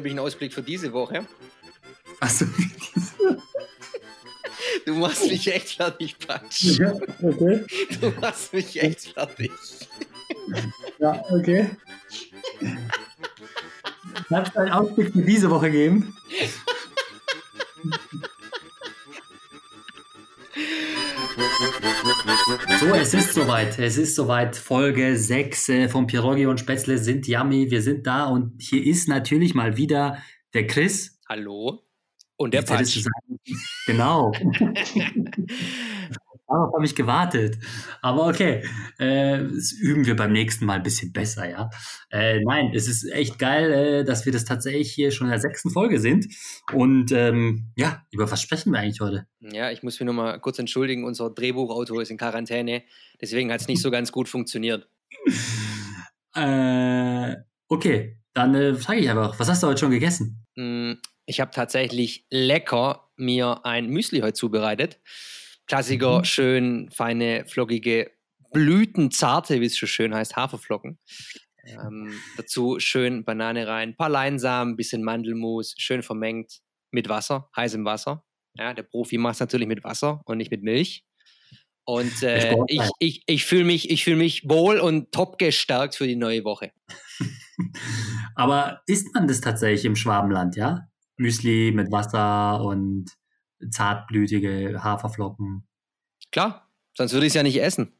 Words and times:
gebe 0.00 0.08
ich 0.08 0.12
einen 0.12 0.26
Ausblick 0.26 0.54
für 0.54 0.62
diese 0.62 0.92
Woche. 0.92 1.26
Achso. 2.20 2.46
Du 4.86 4.94
machst 4.94 5.26
mich 5.26 5.46
echt 5.52 5.76
fertig, 5.76 6.16
Patsch. 6.18 6.78
Ja, 6.78 6.94
okay. 7.22 7.64
Du 8.00 8.10
machst 8.20 8.52
mich 8.52 8.80
echt 8.80 9.12
fertig. 9.12 9.50
Ja, 10.98 11.22
okay. 11.30 11.70
Darfst 14.30 14.54
du 14.54 14.60
einen 14.60 14.70
Ausblick 14.70 15.12
für 15.12 15.22
diese 15.22 15.50
Woche 15.50 15.70
geben? 15.70 16.16
So, 22.80 22.86
es 22.94 23.14
ist 23.14 23.34
soweit. 23.34 23.78
Es 23.78 23.98
ist 23.98 24.14
soweit. 24.14 24.56
Folge 24.56 25.16
6 25.16 25.68
äh, 25.68 25.88
von 25.88 26.06
Pierogi 26.06 26.46
und 26.46 26.58
Spätzle 26.58 26.98
sind 26.98 27.28
yummy. 27.28 27.70
Wir 27.70 27.82
sind 27.82 28.06
da 28.06 28.26
und 28.26 28.60
hier 28.60 28.84
ist 28.84 29.08
natürlich 29.08 29.54
mal 29.54 29.76
wieder 29.76 30.22
der 30.54 30.66
Chris. 30.66 31.20
Hallo? 31.28 31.82
Und 32.36 32.54
der 32.54 32.62
Patsch. 32.62 33.04
Genau. 33.86 34.32
Darauf 36.50 36.74
habe 36.74 36.84
ich 36.84 36.96
gewartet. 36.96 37.58
Aber 38.02 38.26
okay, 38.26 38.64
äh, 38.98 39.38
das 39.38 39.70
üben 39.70 40.04
wir 40.04 40.16
beim 40.16 40.32
nächsten 40.32 40.64
Mal 40.66 40.74
ein 40.74 40.82
bisschen 40.82 41.12
besser, 41.12 41.48
ja. 41.48 41.70
Äh, 42.10 42.40
nein, 42.40 42.72
es 42.74 42.88
ist 42.88 43.08
echt 43.12 43.38
geil, 43.38 43.70
äh, 43.70 44.04
dass 44.04 44.26
wir 44.26 44.32
das 44.32 44.44
tatsächlich 44.46 44.90
hier 44.92 45.12
schon 45.12 45.28
in 45.28 45.30
der 45.30 45.38
sechsten 45.40 45.70
Folge 45.70 46.00
sind. 46.00 46.26
Und 46.72 47.12
ähm, 47.12 47.70
ja, 47.76 48.02
über 48.10 48.28
was 48.28 48.42
sprechen 48.42 48.72
wir 48.72 48.80
eigentlich 48.80 49.00
heute? 49.00 49.26
Ja, 49.38 49.70
ich 49.70 49.84
muss 49.84 50.00
mich 50.00 50.06
nochmal 50.06 50.40
kurz 50.40 50.58
entschuldigen. 50.58 51.04
Unser 51.04 51.30
Drehbuchautor 51.30 52.02
ist 52.02 52.10
in 52.10 52.18
Quarantäne. 52.18 52.82
Deswegen 53.20 53.52
hat 53.52 53.60
es 53.60 53.68
nicht 53.68 53.80
so 53.80 53.92
ganz 53.92 54.10
gut 54.10 54.28
funktioniert. 54.28 54.88
Äh, 56.34 57.36
okay, 57.68 58.18
dann 58.34 58.54
äh, 58.56 58.74
frage 58.74 59.00
ich 59.00 59.10
einfach, 59.10 59.38
was 59.38 59.48
hast 59.48 59.62
du 59.62 59.68
heute 59.68 59.78
schon 59.80 59.90
gegessen? 59.90 60.44
Mm, 60.56 60.94
Ich 61.26 61.40
habe 61.40 61.52
tatsächlich 61.52 62.26
lecker 62.30 63.08
mir 63.16 63.64
ein 63.64 63.86
Müsli 63.86 64.20
heute 64.20 64.32
zubereitet. 64.32 64.98
Klassiker, 65.70 66.18
Mhm. 66.18 66.24
schön 66.24 66.90
feine, 66.90 67.44
flockige, 67.46 68.10
blütenzarte, 68.52 69.60
wie 69.60 69.66
es 69.66 69.76
so 69.76 69.86
schön 69.86 70.12
heißt, 70.12 70.34
Haferflocken. 70.34 70.98
Ähm, 71.64 72.12
dazu 72.36 72.80
schön 72.80 73.24
Banane 73.24 73.68
rein, 73.68 73.94
paar 73.94 74.08
Leinsamen, 74.08 74.74
bisschen 74.74 75.04
Mandelmus, 75.04 75.74
schön 75.78 76.02
vermengt 76.02 76.58
mit 76.90 77.08
Wasser, 77.08 77.48
heißem 77.54 77.84
Wasser. 77.84 78.24
Ja, 78.54 78.74
der 78.74 78.82
Profi 78.82 79.16
macht 79.16 79.34
es 79.34 79.40
natürlich 79.40 79.68
mit 79.68 79.84
Wasser 79.84 80.22
und 80.24 80.38
nicht 80.38 80.50
mit 80.50 80.64
Milch. 80.64 81.04
Und 81.84 82.20
äh, 82.24 82.56
ich, 82.66 82.82
ich, 82.98 83.22
ich 83.26 83.44
fühle 83.44 83.64
mich, 83.64 83.90
ich 83.90 84.02
fühl 84.02 84.16
mich 84.16 84.48
wohl 84.48 84.80
und 84.80 85.12
top 85.12 85.38
gestärkt 85.38 85.94
für 85.94 86.08
die 86.08 86.16
neue 86.16 86.42
Woche. 86.42 86.72
Aber 88.34 88.80
isst 88.86 89.14
man 89.14 89.28
das 89.28 89.40
tatsächlich 89.40 89.84
im 89.84 89.94
Schwabenland, 89.94 90.56
ja? 90.56 90.88
Müsli 91.16 91.70
mit 91.72 91.92
Wasser 91.92 92.60
und 92.64 93.12
zartblütige 93.68 94.82
Haferflocken. 94.82 95.66
Klar, 96.32 96.70
sonst 96.96 97.12
würde 97.12 97.26
ich 97.26 97.30
es 97.30 97.34
ja 97.34 97.42
nicht 97.42 97.60
essen. 97.60 97.92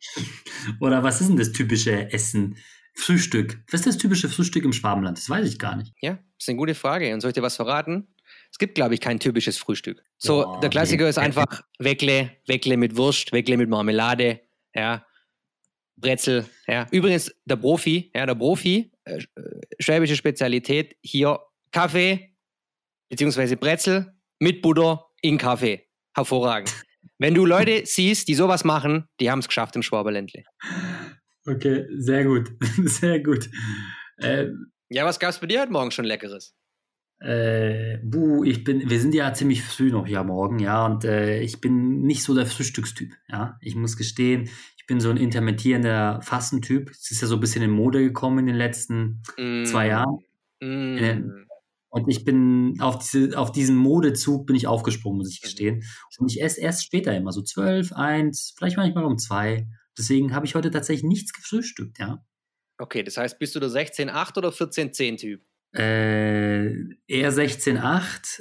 Oder 0.80 1.02
was 1.02 1.20
ist 1.20 1.28
denn 1.28 1.36
das 1.36 1.52
typische 1.52 2.12
Essen? 2.12 2.56
Frühstück. 2.94 3.62
Was 3.70 3.80
ist 3.80 3.86
das 3.86 3.98
typische 3.98 4.28
Frühstück 4.28 4.64
im 4.64 4.72
Schwabenland? 4.72 5.16
Das 5.16 5.28
weiß 5.30 5.46
ich 5.46 5.58
gar 5.58 5.76
nicht. 5.76 5.92
Ja, 6.00 6.14
das 6.14 6.22
ist 6.40 6.48
eine 6.48 6.58
gute 6.58 6.74
Frage. 6.74 7.12
Und 7.14 7.20
soll 7.20 7.30
ich 7.30 7.34
dir 7.34 7.42
was 7.42 7.56
verraten? 7.56 8.08
Es 8.50 8.58
gibt, 8.58 8.74
glaube 8.74 8.94
ich, 8.94 9.00
kein 9.00 9.20
typisches 9.20 9.58
Frühstück. 9.58 10.02
So, 10.18 10.42
Ja, 10.42 10.60
der 10.60 10.70
Klassiker 10.70 11.04
nee. 11.04 11.10
ist 11.10 11.18
einfach 11.18 11.62
Weckle, 11.78 12.30
Weckle 12.46 12.76
mit 12.76 12.96
Wurst, 12.96 13.32
Weckle 13.32 13.56
mit 13.56 13.68
Marmelade, 13.68 14.40
ja, 14.74 15.06
Brezel, 15.96 16.46
ja. 16.66 16.86
Übrigens, 16.90 17.32
der 17.44 17.56
Profi, 17.56 18.10
ja, 18.14 18.26
der 18.26 18.34
Profi, 18.34 18.90
äh, 19.04 19.18
äh, 19.18 19.60
schwäbische 19.78 20.16
Spezialität, 20.16 20.96
hier 21.02 21.38
Kaffee, 21.70 22.34
beziehungsweise 23.08 23.56
Brezel 23.56 24.12
mit 24.40 24.62
Butter 24.62 25.06
in 25.22 25.38
Kaffee. 25.38 25.86
Hervorragend. 26.14 26.74
Wenn 27.18 27.34
du 27.34 27.46
Leute 27.46 27.82
siehst, 27.84 28.26
die 28.28 28.34
sowas 28.34 28.64
machen, 28.64 29.04
die 29.20 29.30
haben 29.30 29.38
es 29.38 29.46
geschafft 29.48 29.76
im 29.76 29.82
Schwaberländle. 29.82 30.42
Okay, 31.46 31.86
sehr 31.96 32.24
gut. 32.24 32.50
sehr 32.84 33.20
gut. 33.20 33.48
Äh, 34.18 34.48
Ja, 34.88 35.04
was 35.04 35.18
gab 35.20 35.30
es 35.30 35.38
bei 35.38 35.46
dir 35.46 35.60
heute 35.60 35.72
Morgen 35.72 35.90
schon 35.90 36.04
Leckeres? 36.04 36.54
äh, 37.22 37.98
buh, 38.02 38.44
ich 38.44 38.64
bin, 38.64 38.88
wir 38.88 38.98
sind 38.98 39.14
ja 39.14 39.34
ziemlich 39.34 39.62
früh 39.62 39.90
noch 39.90 40.06
hier 40.06 40.24
morgen, 40.24 40.58
ja, 40.58 40.86
und 40.86 41.04
äh, 41.04 41.40
ich 41.42 41.60
bin 41.60 42.00
nicht 42.00 42.22
so 42.22 42.34
der 42.34 42.46
Frühstückstyp, 42.46 43.12
ja. 43.28 43.58
Ich 43.60 43.74
muss 43.76 43.98
gestehen, 43.98 44.48
ich 44.78 44.86
bin 44.86 45.00
so 45.00 45.10
ein 45.10 45.18
intermittierender 45.18 46.20
Fastentyp. 46.22 46.88
Es 46.90 47.10
ist 47.10 47.20
ja 47.20 47.28
so 47.28 47.34
ein 47.34 47.40
bisschen 47.40 47.62
in 47.62 47.70
Mode 47.72 48.00
gekommen 48.02 48.38
in 48.40 48.46
den 48.46 48.56
letzten 48.56 49.22
Mm, 49.36 49.64
zwei 49.66 49.88
Jahren. 49.88 50.18
mm. 50.60 50.96
den- 50.96 51.46
Und 51.90 52.08
ich 52.08 52.24
bin 52.24 52.76
auf, 52.80 52.98
diese, 52.98 53.36
auf 53.36 53.52
diesen 53.52 53.76
Modezug 53.76 54.46
bin 54.46 54.56
ich 54.56 54.66
aufgesprungen, 54.66 55.18
muss 55.18 55.32
ich 55.32 55.40
gestehen. 55.40 55.82
Und 56.18 56.30
ich 56.30 56.40
esse 56.40 56.60
erst 56.60 56.84
später 56.84 57.14
immer, 57.16 57.32
so 57.32 57.42
zwölf, 57.42 57.92
eins, 57.92 58.54
vielleicht 58.56 58.76
manchmal 58.76 59.04
um 59.04 59.18
zwei. 59.18 59.66
Deswegen 59.98 60.32
habe 60.32 60.46
ich 60.46 60.54
heute 60.54 60.70
tatsächlich 60.70 61.04
nichts 61.04 61.32
gefrühstückt, 61.32 61.98
ja. 61.98 62.24
Okay, 62.78 63.02
das 63.02 63.16
heißt, 63.16 63.38
bist 63.38 63.54
du 63.54 63.60
der 63.60 63.68
16,8 63.68 64.38
oder 64.38 64.50
14,10-Typ? 64.50 65.42
Äh, 65.72 66.70
eher 67.06 67.32
16,8, 67.32 68.40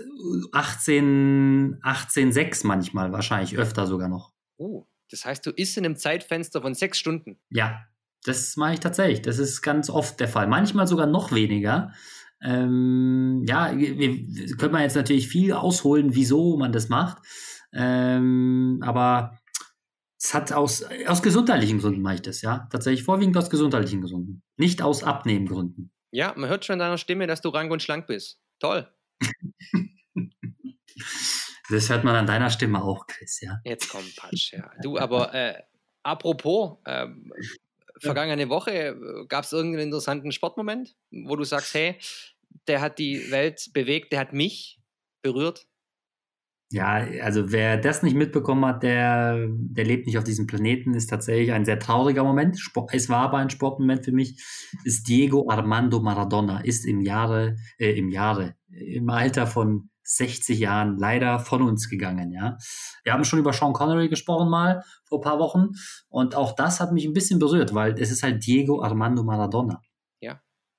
18, 0.52 1.80
18,6 1.84 2.66
manchmal, 2.66 3.12
wahrscheinlich 3.12 3.58
öfter 3.58 3.86
sogar 3.86 4.08
noch. 4.08 4.34
Oh, 4.58 4.88
das 5.12 5.26
heißt, 5.26 5.46
du 5.46 5.52
isst 5.52 5.78
in 5.78 5.86
einem 5.86 5.96
Zeitfenster 5.96 6.62
von 6.62 6.74
sechs 6.74 6.98
Stunden. 6.98 7.40
Ja, 7.50 7.86
das 8.24 8.58
mache 8.58 8.74
ich 8.74 8.80
tatsächlich. 8.80 9.22
Das 9.22 9.40
ist 9.40 9.62
ganz 9.62 9.90
oft 9.90 10.20
der 10.20 10.28
Fall. 10.28 10.48
Manchmal 10.48 10.88
sogar 10.88 11.08
noch 11.08 11.32
weniger. 11.32 11.94
Ähm, 12.42 13.44
ja, 13.48 13.76
wir, 13.76 14.56
können 14.58 14.74
wir 14.74 14.82
jetzt 14.82 14.96
natürlich 14.96 15.28
viel 15.28 15.54
ausholen, 15.54 16.16
wieso 16.16 16.58
man 16.58 16.72
das 16.72 16.90
macht. 16.90 17.18
Ähm, 17.74 18.80
aber 18.84 19.38
es 20.22 20.34
hat 20.34 20.52
aus, 20.52 20.84
aus 21.08 21.22
gesundheitlichen 21.22 21.80
Gründen 21.80 22.02
mache 22.02 22.16
ich 22.16 22.22
das, 22.22 22.42
ja. 22.42 22.68
Tatsächlich 22.72 23.04
vorwiegend 23.04 23.38
aus 23.38 23.50
gesundheitlichen 23.50 24.02
Gründen. 24.02 24.44
Nicht 24.58 24.82
aus 24.82 25.04
Abnehmgründen. 25.04 25.92
Ja, 26.12 26.34
man 26.36 26.50
hört 26.50 26.66
schon 26.66 26.74
in 26.74 26.80
deiner 26.80 26.98
Stimme, 26.98 27.28
dass 27.28 27.42
du 27.42 27.50
rank 27.50 27.72
und 27.72 27.82
schlank 27.82 28.08
bist. 28.08 28.40
Toll. 28.60 28.92
Das 31.70 31.88
hört 31.90 32.04
man 32.04 32.16
an 32.16 32.26
deiner 32.26 32.50
Stimme 32.50 32.84
auch, 32.84 33.06
Chris, 33.06 33.42
ja. 33.42 33.60
Jetzt 33.64 33.90
kommt 33.90 34.16
Patsch, 34.16 34.54
ja. 34.54 34.72
Du, 34.82 34.98
aber 34.98 35.34
äh, 35.36 35.62
apropos, 36.02 36.80
ähm, 36.88 37.32
vergangene 38.00 38.50
Woche 38.50 38.98
gab 39.28 39.44
es 39.44 39.52
irgendeinen 39.52 39.86
interessanten 39.86 40.32
Sportmoment, 40.32 40.96
wo 41.12 41.36
du 41.36 41.44
sagst, 41.44 41.74
hey, 41.74 41.98
der 42.68 42.82
hat 42.82 43.00
die 43.00 43.32
Welt 43.32 43.70
bewegt, 43.74 44.12
der 44.12 44.20
hat 44.20 44.34
mich 44.34 44.80
berührt. 45.22 45.66
Ja, 46.72 47.04
also 47.24 47.52
wer 47.52 47.78
das 47.78 48.04
nicht 48.04 48.16
mitbekommen 48.16 48.64
hat, 48.64 48.84
der, 48.84 49.48
der 49.50 49.86
lebt 49.86 50.06
nicht 50.06 50.20
auf 50.20 50.24
diesem 50.24 50.46
Planeten, 50.46 50.94
ist 50.94 51.08
tatsächlich 51.08 51.52
ein 51.52 51.66
sehr 51.66 51.80
trauriger 51.80 52.24
Moment. 52.24 52.60
Sport, 52.60 52.92
es 52.94 53.10
war 53.10 53.22
aber 53.22 53.38
ein 53.38 53.50
Sportmoment 53.50 54.06
für 54.06 54.12
mich. 54.12 54.40
Ist 54.84 55.08
Diego 55.08 55.50
Armando 55.50 56.00
Maradona, 56.00 56.62
ist 56.62 56.86
im 56.86 57.02
Jahre, 57.02 57.56
äh, 57.80 57.98
im 57.98 58.10
Jahre, 58.10 58.56
im 58.70 59.10
Alter 59.10 59.48
von 59.48 59.90
60 60.10 60.60
Jahren 60.60 60.98
leider 60.98 61.40
von 61.40 61.62
uns 61.62 61.90
gegangen, 61.90 62.32
ja. 62.32 62.58
Wir 63.04 63.14
haben 63.14 63.24
schon 63.24 63.40
über 63.40 63.54
Sean 63.54 63.74
Connery 63.74 64.10
gesprochen 64.10 64.50
mal 64.50 64.84
vor 65.06 65.20
ein 65.20 65.24
paar 65.24 65.40
Wochen 65.40 65.70
und 66.10 66.36
auch 66.36 66.56
das 66.56 66.80
hat 66.80 66.92
mich 66.92 67.06
ein 67.06 67.14
bisschen 67.14 67.40
berührt, 67.40 67.74
weil 67.74 68.00
es 68.00 68.12
ist 68.12 68.24
halt 68.24 68.46
Diego 68.46 68.82
Armando 68.82 69.24
Maradona. 69.24 69.82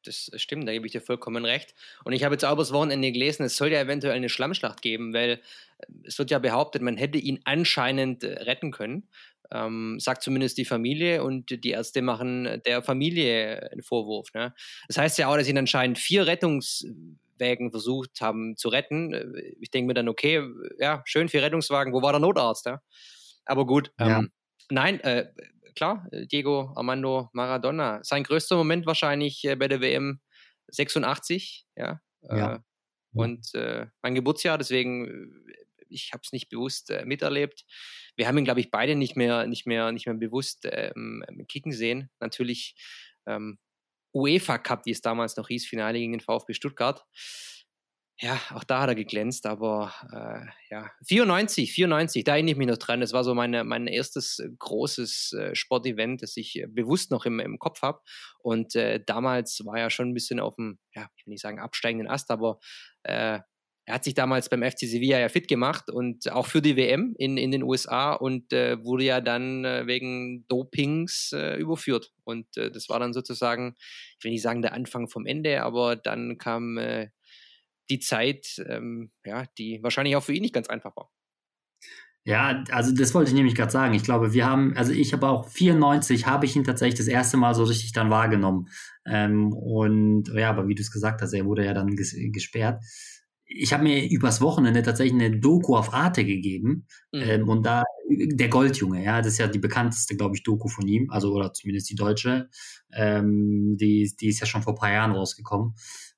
Das 0.04 0.30
stimmt, 0.36 0.66
da 0.66 0.72
gebe 0.72 0.86
ich 0.86 0.92
dir 0.92 1.00
vollkommen 1.00 1.44
recht. 1.44 1.74
Und 2.04 2.12
ich 2.12 2.24
habe 2.24 2.34
jetzt 2.34 2.44
auch 2.44 2.54
übers 2.54 2.72
Wochenende 2.72 3.12
gelesen, 3.12 3.44
es 3.44 3.56
soll 3.56 3.70
ja 3.70 3.80
eventuell 3.80 4.14
eine 4.14 4.28
Schlammschlacht 4.28 4.80
geben, 4.80 5.12
weil 5.12 5.30
äh, 5.30 5.86
es 6.04 6.18
wird 6.18 6.30
ja 6.30 6.38
behauptet, 6.38 6.82
man 6.82 6.97
hätte 6.97 7.18
ihn 7.18 7.41
anscheinend 7.44 8.24
äh, 8.24 8.42
retten 8.42 8.70
können. 8.70 9.08
Ähm, 9.52 9.98
sagt 9.98 10.22
zumindest 10.22 10.58
die 10.58 10.64
Familie 10.64 11.24
und 11.24 11.65
die 11.65 11.71
Ärzte 11.71 12.03
machen 12.03 12.62
der 12.65 12.82
Familie 12.82 13.68
einen 13.72 13.82
Vorwurf. 13.82 14.32
Ne? 14.32 14.54
Das 14.86 14.97
heißt 14.97 15.18
ja 15.18 15.27
auch, 15.27 15.36
dass 15.36 15.48
ihn 15.48 15.59
anscheinend 15.59 15.98
vier 15.98 16.28
Rettungswägen 17.41 17.71
versucht 17.71 18.21
haben 18.21 18.57
zu 18.57 18.69
retten. 18.69 19.13
Äh, 19.15 19.54
Ich 19.60 19.71
denke 19.71 19.89
mir 19.89 19.95
dann, 19.95 20.09
okay, 20.09 20.42
ja, 20.78 21.03
schön, 21.04 21.28
vier 21.28 21.42
Rettungswagen, 21.42 21.92
wo 21.92 22.03
war 22.03 22.13
der 22.13 22.21
Notarzt? 22.21 22.66
Ja? 22.66 22.81
Aber 23.45 23.66
gut, 23.66 23.92
ähm, 23.98 24.09
Ja. 24.09 24.22
nein, 24.71 25.01
äh, 25.01 25.33
klar, 25.75 26.07
Diego 26.13 26.72
Armando 26.77 27.28
Maradona. 27.33 28.01
Sein 28.04 28.25
größter 28.25 28.57
Moment 28.57 28.87
wahrscheinlich 28.87 29.45
äh, 29.45 29.57
bei 29.57 29.69
der 29.69 29.81
WM 29.81 30.21
86, 30.69 31.66
ja. 31.77 32.01
Ja. 32.22 32.57
Äh, 32.57 32.59
und 33.13 33.54
äh, 33.54 33.87
mein 34.03 34.15
Geburtsjahr, 34.15 34.59
deswegen, 34.59 35.09
äh, 35.48 35.54
ich 35.89 36.13
habe 36.13 36.22
es 36.25 36.33
nicht 36.33 36.48
bewusst 36.48 36.92
miterlebt. 37.04 37.65
Wir 38.16 38.28
haben 38.28 38.39
ihn, 38.39 38.45
glaube 38.45 38.60
ich, 38.60 38.71
beide 38.71 38.95
nicht 38.95 39.16
mehr, 39.16 39.47
nicht 39.48 39.66
mehr, 39.66 39.91
nicht 39.91 40.07
mehr 40.07 40.15
bewusst 40.15 40.69
ähm, 40.71 41.25
kicken 41.48 41.72
sehen. 41.72 42.10
Natürlich 42.21 42.77
ähm, 43.27 43.59
UEFA 44.12 44.59
Cup, 44.59 44.86
wie 44.86 44.91
es 44.92 45.01
damals 45.01 45.36
noch 45.36 45.48
hieß, 45.48 45.66
Finale 45.66 45.98
gegen 45.98 46.12
den 46.12 46.21
VfB 46.21 46.54
Stuttgart. 46.54 47.04
ja, 48.22 48.39
auch 48.54 48.65
da 48.65 48.83
hat 48.83 48.91
er 48.91 48.95
geglänzt, 48.95 49.47
aber 49.47 49.95
äh, 50.12 50.47
ja, 50.71 50.91
94, 51.07 51.72
94, 51.72 52.22
da 52.22 52.33
erinnere 52.33 52.53
ich 52.53 52.59
mich 52.59 52.68
noch 52.68 52.77
dran. 52.77 53.01
Das 53.01 53.15
war 53.15 53.24
so 53.24 53.34
meine, 53.34 53.65
mein 53.65 53.86
erstes 53.86 54.42
großes 54.59 55.33
äh, 55.33 55.54
Sportevent, 55.54 56.22
das 56.22 56.36
ich 56.36 56.57
äh, 56.57 56.66
bewusst 56.66 57.10
noch 57.10 57.24
im, 57.24 57.41
im 57.41 57.59
Kopf 57.59 57.80
habe. 57.80 58.01
Und 58.41 58.74
äh, 58.77 59.03
damals 59.04 59.62
war 59.65 59.78
er 59.78 59.89
schon 59.89 60.10
ein 60.10 60.15
bisschen 60.15 60.39
auf 60.39 60.56
dem, 60.56 60.78
ja, 60.95 61.09
ich 61.16 61.27
will 61.27 61.33
nicht 61.33 61.42
sagen 61.42 61.60
absteigenden 61.60 62.09
Ast, 62.09 62.30
aber 62.30 62.59
äh, 63.04 63.41
er 63.91 63.95
hat 63.95 64.04
sich 64.04 64.15
damals 64.15 64.48
beim 64.48 64.63
FC 64.63 64.81
Sevilla 64.81 65.19
ja 65.19 65.28
fit 65.28 65.48
gemacht 65.48 65.91
und 65.91 66.31
auch 66.31 66.47
für 66.47 66.63
die 66.63 66.77
WM 66.77 67.16
in, 67.19 67.37
in 67.37 67.51
den 67.51 67.65
USA 67.65 68.13
und 68.13 68.53
äh, 68.53 68.83
wurde 68.84 69.03
ja 69.03 69.21
dann 69.21 69.65
äh, 69.65 69.84
wegen 69.89 70.47
Dopings 70.47 71.33
äh, 71.33 71.57
überführt. 71.57 72.13
Und 72.22 72.57
äh, 72.57 72.71
das 72.71 72.89
war 72.89 73.01
dann 73.01 73.13
sozusagen, 73.13 73.75
ich 74.16 74.25
will 74.25 74.31
nicht 74.31 74.42
sagen 74.42 74.63
der 74.63 74.75
Anfang 74.75 75.09
vom 75.09 75.27
Ende, 75.27 75.65
aber 75.65 75.97
dann 75.97 76.39
kam 76.39 76.78
äh, 76.78 77.09
die 77.91 77.98
Zeit, 77.98 78.63
ähm, 78.69 79.10
ja, 79.25 79.47
die 79.59 79.83
wahrscheinlich 79.83 80.15
auch 80.15 80.22
für 80.22 80.34
ihn 80.34 80.42
nicht 80.42 80.54
ganz 80.54 80.69
einfach 80.69 80.95
war. 80.95 81.10
Ja, 82.25 82.63
also 82.71 82.95
das 82.95 83.13
wollte 83.13 83.31
ich 83.31 83.34
nämlich 83.34 83.57
gerade 83.57 83.72
sagen. 83.72 83.95
Ich 83.95 84.04
glaube, 84.04 84.33
wir 84.33 84.47
haben, 84.47 84.77
also 84.77 84.92
ich 84.92 85.13
habe 85.13 85.27
auch 85.27 85.48
94 85.48 86.27
habe 86.27 86.47
ich 86.47 86.54
ihn 86.54 86.63
tatsächlich 86.63 86.98
das 86.98 87.09
erste 87.09 87.39
Mal 87.39 87.54
so 87.54 87.65
richtig 87.65 87.92
dann 87.92 88.10
wahrgenommen. 88.10 88.69
Ähm, 89.04 89.53
und 89.53 90.28
ja, 90.34 90.51
aber 90.51 90.69
wie 90.69 90.77
du 90.77 90.83
es 90.83 90.92
gesagt 90.92 91.22
hast, 91.22 91.33
er 91.33 91.47
wurde 91.47 91.65
ja 91.65 91.75
dann 91.75 91.97
ges 91.97 92.15
gesperrt. 92.16 92.78
Ich 93.52 93.72
habe 93.72 93.82
mir 93.82 94.08
übers 94.08 94.41
Wochenende 94.41 94.82
tatsächlich 94.82 95.20
eine 95.20 95.38
Doku 95.38 95.76
auf 95.76 95.92
Arte 95.92 96.24
gegeben 96.24 96.86
mhm. 97.12 97.20
ähm, 97.20 97.48
und 97.48 97.66
da 97.66 97.82
der 98.08 98.48
Goldjunge, 98.48 99.04
ja, 99.04 99.18
das 99.18 99.34
ist 99.34 99.38
ja 99.38 99.47
die 99.47 99.58
bekannteste, 99.58 100.16
glaube 100.16 100.36
ich, 100.36 100.42
Doku 100.42 100.68
von 100.68 100.86
ihm, 100.86 101.10
also 101.10 101.32
oder 101.32 101.52
zumindest 101.52 101.91
die 101.91 101.94
deutsche. 101.94 102.48
Ähm, 102.92 103.76
die, 103.78 104.12
die 104.20 104.28
ist 104.28 104.41
ja 104.41 104.47
schon 104.47 104.62
vor 104.62 104.74
ein 104.74 104.78
paar 104.78 104.92
Jahren 104.92 105.12
rausgekommen. 105.12 105.74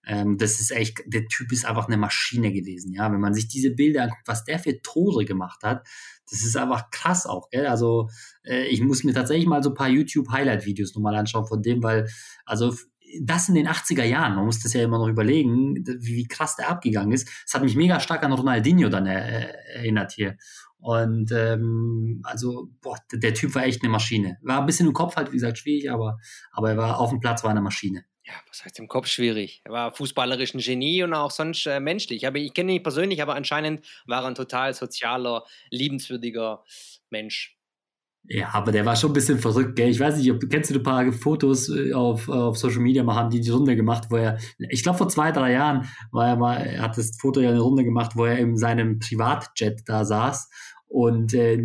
Ähm, 0.06 0.36
das 0.38 0.58
ist 0.58 0.72
echt, 0.72 1.02
der 1.06 1.26
Typ 1.28 1.52
ist 1.52 1.64
einfach 1.64 1.86
eine 1.86 1.96
Maschine 1.96 2.52
gewesen, 2.52 2.92
ja. 2.92 3.12
Wenn 3.12 3.20
man 3.20 3.34
sich 3.34 3.48
diese 3.48 3.70
Bilder 3.70 4.04
anguckt, 4.04 4.26
was 4.26 4.44
der 4.44 4.58
für 4.58 4.80
Tore 4.82 5.24
gemacht 5.24 5.62
hat, 5.62 5.86
das 6.30 6.44
ist 6.44 6.56
einfach 6.56 6.90
krass 6.90 7.26
auch, 7.26 7.50
gell? 7.50 7.66
Also, 7.66 8.08
äh, 8.44 8.66
ich 8.66 8.80
muss 8.80 9.04
mir 9.04 9.12
tatsächlich 9.12 9.46
mal 9.46 9.62
so 9.62 9.70
ein 9.70 9.76
paar 9.76 9.88
YouTube-Highlight-Videos 9.88 10.94
nochmal 10.94 11.14
anschauen 11.14 11.46
von 11.46 11.62
dem, 11.62 11.82
weil, 11.82 12.08
also, 12.46 12.74
das 13.20 13.48
in 13.48 13.54
den 13.54 13.68
80er 13.68 14.04
Jahren, 14.04 14.34
man 14.34 14.44
muss 14.44 14.60
das 14.60 14.72
ja 14.72 14.82
immer 14.82 14.98
noch 14.98 15.08
überlegen, 15.08 15.76
wie, 16.00 16.16
wie 16.16 16.26
krass 16.26 16.56
der 16.56 16.68
abgegangen 16.68 17.12
ist. 17.12 17.28
Es 17.46 17.54
hat 17.54 17.62
mich 17.62 17.76
mega 17.76 18.00
stark 18.00 18.22
an 18.22 18.32
Ronaldinho 18.32 18.88
dann 18.88 19.06
äh, 19.06 19.52
erinnert 19.74 20.12
hier. 20.12 20.36
Und 20.78 21.30
ähm, 21.32 22.20
also, 22.24 22.70
boah, 22.80 22.96
der, 23.12 23.20
der 23.20 23.34
Typ 23.34 23.54
war 23.54 23.64
echt 23.64 23.82
eine 23.82 23.90
Maschine. 23.90 24.38
War 24.42 24.60
ein 24.60 24.66
bisschen 24.66 24.88
im 24.88 24.94
Kopf 24.94 25.16
halt, 25.16 25.30
wie 25.30 25.36
gesagt, 25.36 25.58
schwierig, 25.58 25.90
aber, 25.90 26.18
aber 26.50 26.70
er 26.70 26.76
war 26.76 26.98
auf 26.98 27.10
dem 27.10 27.20
Platz, 27.20 27.44
war 27.44 27.50
eine 27.50 27.60
Maschine 27.60 28.04
ja, 28.24 28.34
was 28.48 28.64
heißt 28.64 28.78
im 28.78 28.88
Kopf 28.88 29.08
schwierig? 29.08 29.62
Er 29.64 29.72
war 29.72 29.92
fußballerisch 29.92 30.54
ein 30.54 30.60
Genie 30.60 31.02
und 31.02 31.14
auch 31.14 31.30
sonst 31.30 31.66
äh, 31.66 31.80
menschlich. 31.80 32.26
Aber 32.26 32.38
ich 32.38 32.54
kenne 32.54 32.72
ihn 32.72 32.74
nicht 32.74 32.84
persönlich, 32.84 33.20
aber 33.20 33.34
anscheinend 33.34 33.84
war 34.06 34.22
er 34.22 34.28
ein 34.28 34.34
total 34.34 34.74
sozialer, 34.74 35.44
liebenswürdiger 35.70 36.62
Mensch. 37.10 37.58
Ja, 38.24 38.50
aber 38.52 38.70
der 38.70 38.86
war 38.86 38.94
schon 38.94 39.10
ein 39.10 39.14
bisschen 39.14 39.38
verrückt, 39.38 39.74
gell? 39.74 39.90
Ich 39.90 39.98
weiß 39.98 40.16
nicht, 40.16 40.30
ob, 40.30 40.48
kennst 40.48 40.70
du 40.70 40.76
ein 40.76 40.82
paar 40.82 41.12
Fotos 41.12 41.68
äh, 41.68 41.92
auf, 41.92 42.28
auf 42.28 42.56
Social 42.56 42.80
Media 42.80 43.02
mal, 43.02 43.16
haben 43.16 43.30
die 43.30 43.40
die 43.40 43.50
Runde 43.50 43.74
gemacht, 43.74 44.04
wo 44.10 44.16
er, 44.16 44.38
ich 44.58 44.84
glaube 44.84 44.98
vor 44.98 45.08
zwei, 45.08 45.32
drei 45.32 45.52
Jahren 45.52 45.88
war 46.12 46.28
er 46.28 46.36
mal, 46.36 46.56
er 46.56 46.82
hat 46.82 46.96
das 46.96 47.18
Foto 47.20 47.40
ja 47.40 47.50
eine 47.50 47.60
Runde 47.60 47.84
gemacht, 47.84 48.12
wo 48.14 48.24
er 48.24 48.38
in 48.38 48.56
seinem 48.56 49.00
Privatjet 49.00 49.82
da 49.86 50.04
saß 50.04 50.48
und 50.92 51.32
äh, 51.32 51.58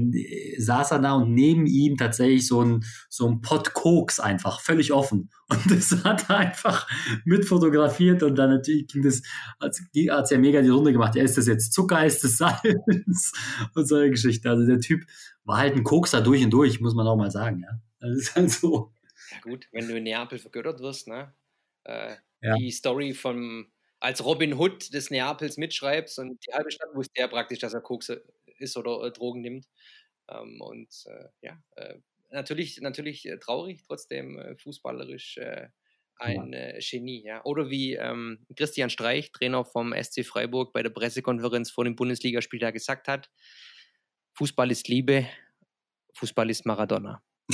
saß 0.57 0.92
er 0.92 1.00
da 1.00 1.13
und 1.13 1.33
neben 1.33 1.68
ihm 1.68 1.98
tatsächlich 1.98 2.48
so 2.48 2.63
ein, 2.63 2.86
so 3.09 3.27
ein 3.27 3.42
Pot 3.42 3.74
Koks 3.74 4.19
einfach, 4.19 4.62
völlig 4.62 4.94
offen. 4.94 5.30
Und 5.50 5.71
das 5.71 6.04
hat 6.04 6.30
er 6.30 6.39
einfach 6.39 6.89
mit 7.24 7.45
fotografiert 7.45 8.21
und 8.21 8.36
dann 8.36 8.50
natürlich 8.50 8.88
ging 8.88 9.01
das, 9.01 9.21
hat 9.62 9.80
es 9.80 10.30
ja 10.30 10.38
mega 10.38 10.62
die 10.62 10.68
Runde 10.68 10.92
gemacht. 10.92 11.15
Ja, 11.15 11.24
ist 11.24 11.38
das 11.38 11.48
jetzt 11.48 11.71
Zucker, 11.71 12.06
ist 12.06 12.21
das 12.21 12.36
Salz 12.38 13.31
und 13.74 13.88
solche 13.88 14.09
Geschichten. 14.09 14.50
Also 14.50 14.65
der 14.65 14.81
Typ 14.81 15.06
war 15.47 15.59
halt 15.59 15.75
ein 15.75 15.83
Kokser 15.83 16.21
durch 16.21 16.44
und 16.44 16.51
durch, 16.51 16.79
muss 16.81 16.94
man 16.94 17.07
auch 17.07 17.15
mal 17.15 17.31
sagen, 17.31 17.61
ja. 17.61 17.79
Das 17.99 18.15
ist 18.15 18.35
halt 18.35 18.51
so. 18.51 18.94
Ja 19.31 19.39
gut, 19.41 19.67
wenn 19.71 19.88
du 19.88 19.97
in 19.97 20.03
Neapel 20.03 20.38
vergöttert 20.38 20.79
wirst, 20.81 21.07
ne? 21.07 21.33
Äh, 21.85 22.15
ja. 22.41 22.55
Die 22.55 22.69
Story 22.69 23.13
von 23.13 23.71
als 23.99 24.23
Robin 24.23 24.53
Hood 24.53 24.94
des 24.94 25.09
Neapels 25.09 25.57
mitschreibst 25.57 26.19
und 26.19 26.45
die 26.45 26.53
halbe 26.53 26.69
Stadt 26.69 26.94
wusste 26.94 27.19
ja 27.19 27.27
praktisch, 27.27 27.59
dass 27.59 27.73
er 27.73 27.81
Kokse 27.81 28.23
ist 28.59 28.77
oder 28.77 29.03
äh, 29.03 29.11
Drogen 29.11 29.41
nimmt. 29.41 29.67
Ähm, 30.29 30.61
und 30.61 30.89
äh, 31.05 31.29
ja, 31.41 31.57
äh, 31.77 31.95
natürlich, 32.29 32.79
natürlich 32.81 33.25
äh, 33.25 33.39
traurig, 33.39 33.81
trotzdem 33.88 34.38
äh, 34.38 34.55
fußballerisch 34.57 35.39
ein 36.19 36.53
ja. 36.53 36.79
Genie. 36.79 37.23
Ja. 37.23 37.44
Oder 37.45 37.69
wie 37.69 37.94
ähm, 37.94 38.45
Christian 38.55 38.89
Streich, 38.89 39.31
Trainer 39.31 39.63
vom 39.63 39.94
SC 39.94 40.25
Freiburg, 40.25 40.73
bei 40.73 40.83
der 40.83 40.89
Pressekonferenz 40.89 41.71
vor 41.71 41.85
dem 41.85 41.95
Bundesligaspiel 41.95 42.59
da 42.59 42.71
gesagt 42.71 43.07
hat, 43.07 43.29
Fußball 44.37 44.69
ist 44.69 44.87
Liebe, 44.87 45.27
Fußball 46.13 46.49
ist 46.51 46.65
Maradona. 46.65 47.23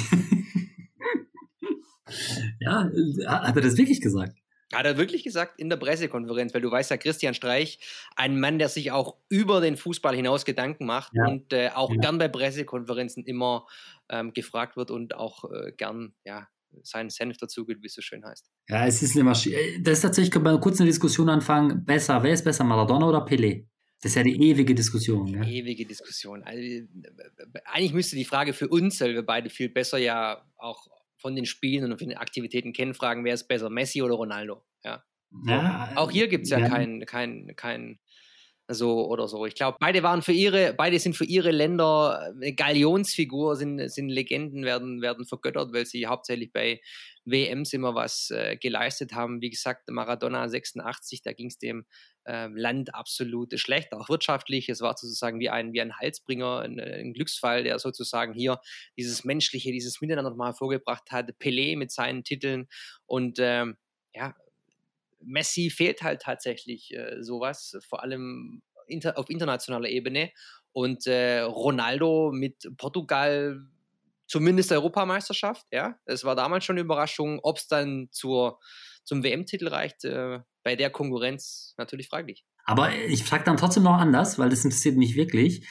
ja, 2.59 2.89
hat 3.25 3.56
er 3.56 3.62
das 3.62 3.77
wirklich 3.77 4.01
gesagt? 4.01 4.38
Hat 4.74 4.85
er 4.85 4.97
wirklich 4.97 5.24
gesagt 5.24 5.59
in 5.59 5.69
der 5.69 5.77
Pressekonferenz, 5.77 6.53
weil 6.53 6.59
du 6.62 6.69
weißt 6.69 6.91
ja, 6.91 6.97
Christian 6.97 7.33
Streich, 7.35 7.80
ein 8.18 8.38
Mann, 8.38 8.59
der 8.59 8.68
sich 8.68 8.91
auch 8.91 9.15
über 9.30 9.62
den 9.62 9.77
Fußball 9.77 10.13
hinaus 10.13 10.44
Gedanken 10.44 10.85
macht 10.85 11.13
ja. 11.13 11.25
und 11.25 11.53
äh, 11.53 11.69
auch 11.74 11.91
ja. 11.91 11.97
gern 11.97 12.18
bei 12.18 12.27
Pressekonferenzen 12.27 13.24
immer 13.24 13.65
ähm, 14.09 14.33
gefragt 14.33 14.75
wird 14.75 14.91
und 14.91 15.15
auch 15.15 15.45
äh, 15.51 15.71
gern 15.77 16.13
ja, 16.25 16.50
seinen 16.81 17.12
Senf 17.12 17.38
dazu 17.38 17.65
gibt, 17.65 17.81
wie 17.83 17.88
es 17.88 17.94
so 17.94 18.01
schön 18.01 18.25
heißt. 18.25 18.50
Ja, 18.68 18.85
es 18.85 19.01
ist 19.01 19.15
eine 19.15 19.24
Maschine. 19.24 19.56
Äh, 19.56 19.81
das 19.81 20.00
ist 20.00 20.01
tatsächlich, 20.01 20.31
können 20.31 20.45
wir 20.45 20.59
kurz 20.59 20.81
eine 20.81 20.89
Diskussion 20.89 21.30
anfangen. 21.30 21.85
Besser, 21.85 22.21
wer 22.24 22.33
ist 22.33 22.44
besser, 22.44 22.65
Maradona 22.65 23.07
oder 23.07 23.25
Pelé? 23.25 23.68
Das 24.04 24.12
ist 24.12 24.16
ja 24.16 24.24
die 24.24 24.50
ewige 24.50 24.76
Diskussion. 24.76 25.26
Die 25.26 25.32
ja? 25.32 25.44
ewige 25.46 25.86
Diskussion. 25.86 26.44
Also, 26.44 26.62
äh, 26.62 26.86
eigentlich 27.64 27.94
müsste 27.94 28.18
die 28.18 28.26
Frage 28.26 28.52
für 28.52 28.68
uns, 28.68 29.00
weil 29.00 29.14
wir 29.14 29.24
beide 29.24 29.50
viel 29.50 29.70
besser 29.70 29.98
ja 29.98 30.46
auch 30.58 30.88
von 31.16 31.38
den 31.38 31.46
Spielen 31.46 31.90
und 31.90 31.98
von 31.98 32.10
den 32.10 32.18
Aktivitäten 32.18 32.74
kennen, 32.74 32.96
fragen, 32.96 33.24
wer 33.24 33.34
ist 33.34 33.48
besser, 33.48 33.70
Messi 33.70 34.02
oder 34.02 34.16
Ronaldo? 34.16 34.62
Ja. 34.84 35.06
ja 35.48 35.94
auch 35.96 36.12
hier 36.12 36.28
gibt 36.28 36.44
es 36.44 36.50
ja, 36.50 36.60
ja 36.60 36.68
kein, 36.68 37.06
kein, 37.06 37.54
kein 37.56 37.98
so 38.68 39.08
oder 39.08 39.30
so. 39.30 39.46
Ich 39.46 39.56
glaube, 39.56 39.78
beide 39.80 40.04
waren 40.04 40.22
für 40.22 40.34
ihre, 40.34 40.74
beide 40.74 41.00
sind 41.00 41.16
für 41.16 41.26
ihre 41.26 41.52
Länder 41.52 42.34
eine 42.36 42.54
Galionsfigur, 42.54 43.56
sind, 43.56 43.90
sind 43.90 44.10
Legenden, 44.10 44.66
werden, 44.66 45.02
werden 45.02 45.26
vergöttert, 45.26 45.74
weil 45.74 45.86
sie 45.86 46.08
hauptsächlich 46.08 46.52
bei 46.52 46.82
WMs 47.24 47.72
immer 47.72 47.96
was 47.96 48.32
äh, 48.32 48.58
geleistet 48.58 49.14
haben. 49.14 49.42
Wie 49.42 49.50
gesagt, 49.50 49.90
Maradona 49.90 50.50
86, 50.50 51.22
da 51.22 51.32
ging 51.32 51.48
es 51.48 51.58
dem 51.58 51.86
äh, 52.25 52.48
Land 52.48 52.96
absolut 52.96 53.58
schlecht, 53.60 53.94
auch 53.94 54.10
wirtschaftlich. 54.10 54.70
Es 54.70 54.81
war 54.81 54.96
sozusagen 54.98 55.40
wie 55.40 55.50
ein, 55.50 55.74
wie 55.74 55.81
ein 55.81 55.98
Halsbringer, 55.98 56.60
ein, 56.60 56.80
ein 56.80 57.14
Glücksfall, 57.14 57.64
der 57.64 57.80
sozusagen 57.80 58.34
hier 58.34 58.60
dieses 58.98 59.24
Menschliche, 59.24 59.72
dieses 59.72 60.02
Miteinander 60.02 60.31
nochmal 60.31 60.50
hervorgebracht 60.50 61.12
hat. 61.12 61.30
Pelé 61.40 61.78
mit 61.78 61.92
seinen 61.92 62.24
Titeln 62.24 62.68
und 63.06 63.40
ähm, 63.40 63.78
ja, 64.14 64.36
Messi 65.26 65.69
fehlt 65.69 66.02
halt 66.02 66.21
tatsächlich 66.21 66.94
äh, 66.94 67.21
sowas, 67.24 67.78
vor 67.88 68.04
allem 68.04 68.62
inter 68.88 69.18
auf 69.18 69.30
internationaler 69.30 69.90
Ebene. 69.90 70.31
Und 70.71 71.06
äh, 71.07 71.42
Ronaldo 71.42 72.31
mit 72.33 72.68
Portugal 72.78 73.62
zumindest 74.28 74.71
Europameisterschaft, 74.71 75.68
ja. 75.71 76.00
Es 76.06 76.24
war 76.24 76.36
damals 76.36 76.66
schon 76.66 76.76
eine 76.76 76.86
Überraschung. 76.86 77.40
Ob 77.44 77.57
es 77.57 77.68
dann 77.68 78.09
zur, 78.12 78.59
zum 79.04 79.24
WM-Titel 79.24 79.68
reicht, 79.68 80.04
äh, 80.06 80.40
bei 80.64 80.76
der 80.76 80.90
Konkurrenz 80.90 81.74
natürlich 81.78 82.08
fraglich. 82.08 82.46
Aber 82.66 82.94
ich 82.96 83.24
frage 83.24 83.44
dann 83.44 83.58
trotzdem 83.58 83.84
noch 83.84 83.98
anders, 83.98 84.40
weil 84.40 84.50
das 84.50 84.64
interessiert 84.64 84.98
mich 84.98 85.16
wirklich. 85.16 85.68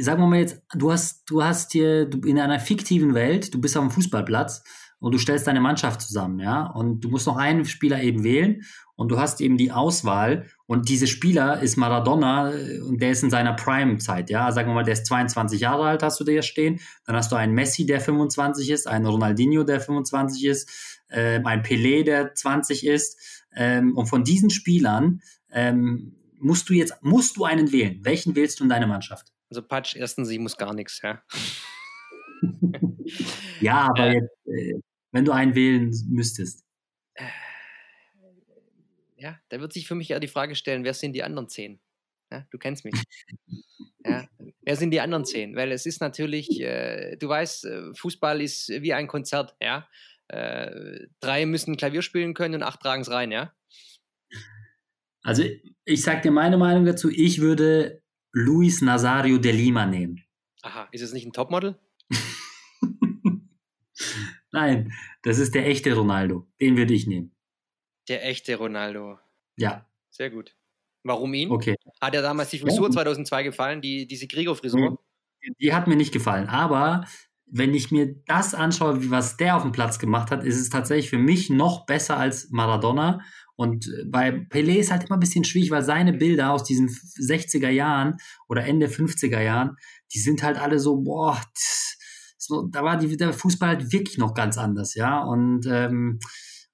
Sagen 0.00 0.22
wir 0.22 0.26
mal 0.26 0.40
jetzt, 0.40 0.62
du 0.74 0.92
hast, 0.92 1.24
du 1.30 1.42
hast 1.42 1.72
hier 1.72 2.10
in 2.24 2.38
einer 2.38 2.60
fiktiven 2.60 3.14
Welt, 3.14 3.54
du 3.54 3.60
bist 3.60 3.76
auf 3.76 3.84
dem 3.84 3.90
Fußballplatz 3.90 4.62
und 4.98 5.12
du 5.12 5.18
stellst 5.18 5.46
deine 5.46 5.60
Mannschaft 5.60 6.00
zusammen, 6.00 6.38
ja, 6.38 6.64
und 6.66 7.00
du 7.00 7.10
musst 7.10 7.26
noch 7.26 7.36
einen 7.36 7.64
Spieler 7.66 8.02
eben 8.02 8.24
wählen 8.24 8.62
und 8.96 9.10
du 9.10 9.18
hast 9.18 9.40
eben 9.40 9.58
die 9.58 9.72
Auswahl 9.72 10.46
und 10.66 10.88
diese 10.88 11.06
Spieler 11.06 11.60
ist 11.60 11.76
Maradona 11.76 12.52
äh, 12.52 12.80
und 12.80 13.02
der 13.02 13.10
ist 13.10 13.22
in 13.22 13.30
seiner 13.30 13.54
Prime-Zeit, 13.54 14.30
ja, 14.30 14.50
sagen 14.52 14.70
wir 14.70 14.74
mal, 14.74 14.84
der 14.84 14.94
ist 14.94 15.06
22 15.06 15.60
Jahre 15.60 15.86
alt, 15.86 16.02
hast 16.02 16.20
du 16.20 16.24
da 16.24 16.40
stehen, 16.40 16.80
dann 17.04 17.16
hast 17.16 17.32
du 17.32 17.36
einen 17.36 17.52
Messi, 17.52 17.84
der 17.84 18.00
25 18.00 18.70
ist, 18.70 18.86
einen 18.86 19.06
Ronaldinho, 19.06 19.64
der 19.64 19.80
25 19.80 20.44
ist, 20.46 21.02
äh, 21.08 21.40
ein 21.44 21.62
Pelé, 21.62 22.04
der 22.04 22.34
20 22.34 22.86
ist 22.86 23.43
ähm, 23.56 23.96
und 23.96 24.06
von 24.06 24.24
diesen 24.24 24.50
Spielern 24.50 25.22
ähm, 25.50 26.16
musst 26.38 26.68
du 26.68 26.74
jetzt, 26.74 27.02
musst 27.02 27.36
du 27.36 27.44
einen 27.44 27.72
wählen. 27.72 28.04
Welchen 28.04 28.34
wählst 28.36 28.60
du 28.60 28.64
in 28.64 28.70
deine 28.70 28.86
Mannschaft? 28.86 29.32
Also 29.50 29.62
Patsch, 29.62 29.96
erstens, 29.96 30.30
ich 30.30 30.38
muss 30.38 30.56
gar 30.56 30.74
nichts, 30.74 31.00
ja. 31.02 31.22
ja, 33.60 33.88
aber 33.88 34.08
äh, 34.08 34.14
jetzt, 34.14 34.46
äh, 34.46 34.80
wenn 35.12 35.24
du 35.24 35.32
einen 35.32 35.54
wählen 35.54 35.94
müsstest. 36.08 36.64
Äh, 37.14 37.24
ja, 39.16 39.38
da 39.48 39.60
wird 39.60 39.72
sich 39.72 39.86
für 39.86 39.94
mich 39.94 40.08
ja 40.08 40.18
die 40.18 40.28
Frage 40.28 40.54
stellen, 40.54 40.84
wer 40.84 40.94
sind 40.94 41.12
die 41.12 41.22
anderen 41.22 41.48
zehn? 41.48 41.80
Ja, 42.30 42.46
du 42.50 42.58
kennst 42.58 42.84
mich. 42.84 42.94
Ja, 44.06 44.28
wer 44.60 44.76
sind 44.76 44.90
die 44.90 45.00
anderen 45.00 45.24
zehn? 45.24 45.56
Weil 45.56 45.72
es 45.72 45.86
ist 45.86 46.02
natürlich, 46.02 46.60
äh, 46.60 47.16
du 47.16 47.26
weißt, 47.26 47.64
äh, 47.64 47.94
Fußball 47.94 48.42
ist 48.42 48.68
wie 48.68 48.92
ein 48.92 49.06
Konzert, 49.06 49.56
ja. 49.62 49.88
Äh, 50.28 51.06
drei 51.20 51.46
müssen 51.46 51.76
Klavier 51.76 52.02
spielen 52.02 52.34
können 52.34 52.56
und 52.56 52.62
acht 52.62 52.80
tragen 52.80 53.02
es 53.02 53.10
rein, 53.10 53.30
ja. 53.30 53.52
Also 55.22 55.44
ich 55.84 56.02
sag 56.02 56.22
dir 56.22 56.30
meine 56.30 56.56
Meinung 56.56 56.84
dazu, 56.84 57.10
ich 57.10 57.40
würde 57.40 58.02
Luis 58.32 58.82
Nazario 58.82 59.38
de 59.38 59.52
Lima 59.52 59.86
nehmen. 59.86 60.22
Aha, 60.62 60.88
ist 60.92 61.02
es 61.02 61.12
nicht 61.12 61.26
ein 61.26 61.32
Topmodel? 61.32 61.78
Nein, 64.52 64.92
das 65.22 65.38
ist 65.38 65.54
der 65.54 65.66
echte 65.66 65.94
Ronaldo. 65.94 66.46
Den 66.60 66.76
würde 66.76 66.94
ich 66.94 67.06
nehmen. 67.06 67.34
Der 68.08 68.24
echte 68.26 68.56
Ronaldo. 68.56 69.18
Ja. 69.56 69.88
Sehr 70.10 70.30
gut. 70.30 70.56
Warum 71.02 71.34
ihn? 71.34 71.50
Okay. 71.50 71.76
Hat 72.00 72.14
er 72.14 72.22
damals 72.22 72.50
die 72.50 72.58
Frisur 72.58 72.90
2002 72.90 73.42
gefallen, 73.42 73.80
die, 73.82 74.06
diese 74.06 74.26
Kriegerfrisur? 74.26 74.98
Die 75.60 75.74
hat 75.74 75.86
mir 75.86 75.96
nicht 75.96 76.12
gefallen, 76.12 76.48
aber 76.48 77.06
wenn 77.46 77.74
ich 77.74 77.90
mir 77.90 78.14
das 78.26 78.54
anschaue, 78.54 79.10
was 79.10 79.36
der 79.36 79.56
auf 79.56 79.62
dem 79.62 79.72
Platz 79.72 79.98
gemacht 79.98 80.30
hat, 80.30 80.44
ist 80.44 80.60
es 80.60 80.70
tatsächlich 80.70 81.10
für 81.10 81.18
mich 81.18 81.50
noch 81.50 81.86
besser 81.86 82.16
als 82.16 82.50
Maradona. 82.50 83.20
Und 83.56 83.88
bei 84.06 84.30
Pelé 84.30 84.76
ist 84.76 84.90
halt 84.90 85.04
immer 85.04 85.16
ein 85.16 85.20
bisschen 85.20 85.44
schwierig, 85.44 85.70
weil 85.70 85.82
seine 85.82 86.12
Bilder 86.12 86.50
aus 86.50 86.64
diesen 86.64 86.88
60er 86.88 87.68
Jahren 87.68 88.16
oder 88.48 88.64
Ende 88.64 88.88
50er 88.88 89.40
Jahren, 89.40 89.76
die 90.12 90.18
sind 90.18 90.42
halt 90.42 90.58
alle 90.58 90.80
so, 90.80 90.96
boah, 90.96 91.40
so, 92.36 92.66
da 92.66 92.82
war 92.82 92.98
die, 92.98 93.16
der 93.16 93.32
Fußball 93.32 93.68
halt 93.68 93.92
wirklich 93.92 94.18
noch 94.18 94.34
ganz 94.34 94.58
anders, 94.58 94.94
ja. 94.94 95.22
Und, 95.22 95.66
ähm, 95.66 96.18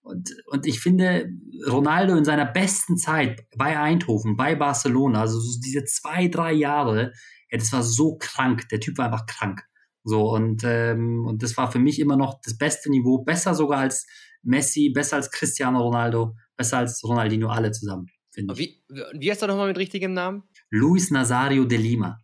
und, 0.02 0.30
und 0.46 0.66
ich 0.66 0.80
finde, 0.80 1.28
Ronaldo 1.68 2.16
in 2.16 2.24
seiner 2.24 2.46
besten 2.46 2.96
Zeit 2.96 3.46
bei 3.56 3.78
Eindhoven, 3.78 4.36
bei 4.36 4.54
Barcelona, 4.54 5.20
also 5.20 5.38
so 5.38 5.60
diese 5.60 5.84
zwei, 5.84 6.28
drei 6.28 6.52
Jahre, 6.52 7.12
ja, 7.50 7.58
das 7.58 7.72
war 7.72 7.82
so 7.82 8.16
krank. 8.16 8.68
Der 8.70 8.80
Typ 8.80 8.98
war 8.98 9.06
einfach 9.06 9.26
krank. 9.26 9.62
So, 10.04 10.30
und, 10.30 10.62
ähm, 10.64 11.26
und 11.26 11.42
das 11.42 11.56
war 11.56 11.70
für 11.70 11.78
mich 11.78 11.98
immer 11.98 12.16
noch 12.16 12.40
das 12.42 12.56
beste 12.56 12.90
Niveau, 12.90 13.18
besser 13.18 13.54
sogar 13.54 13.80
als 13.80 14.06
Messi, 14.42 14.90
besser 14.90 15.16
als 15.16 15.30
Cristiano 15.30 15.80
Ronaldo, 15.80 16.36
besser 16.56 16.78
als 16.78 17.02
Ronaldinho, 17.04 17.48
alle 17.48 17.70
zusammen, 17.72 18.06
finde 18.30 18.54
ich. 18.54 18.58
Wie, 18.58 18.82
wie 19.18 19.30
heißt 19.30 19.42
er 19.42 19.48
nochmal 19.48 19.68
mit 19.68 19.78
richtigem 19.78 20.14
Namen? 20.14 20.44
Luis 20.70 21.10
Nazario 21.10 21.64
de 21.64 21.78
Lima. 21.78 22.22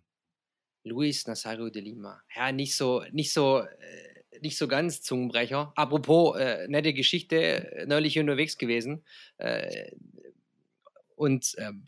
Luis 0.84 1.26
Nazario 1.26 1.68
de 1.68 1.82
Lima. 1.82 2.22
Ja, 2.34 2.52
nicht 2.52 2.76
so, 2.76 3.02
nicht 3.12 3.32
so, 3.32 3.60
äh, 3.60 4.40
nicht 4.40 4.56
so 4.56 4.68
ganz 4.68 5.02
Zungenbrecher. 5.02 5.72
Apropos, 5.76 6.38
äh, 6.38 6.66
nette 6.68 6.94
Geschichte, 6.94 7.84
neulich 7.86 8.18
unterwegs 8.18 8.56
gewesen. 8.56 9.04
Äh, 9.36 9.90
und 11.16 11.54
ähm, 11.58 11.84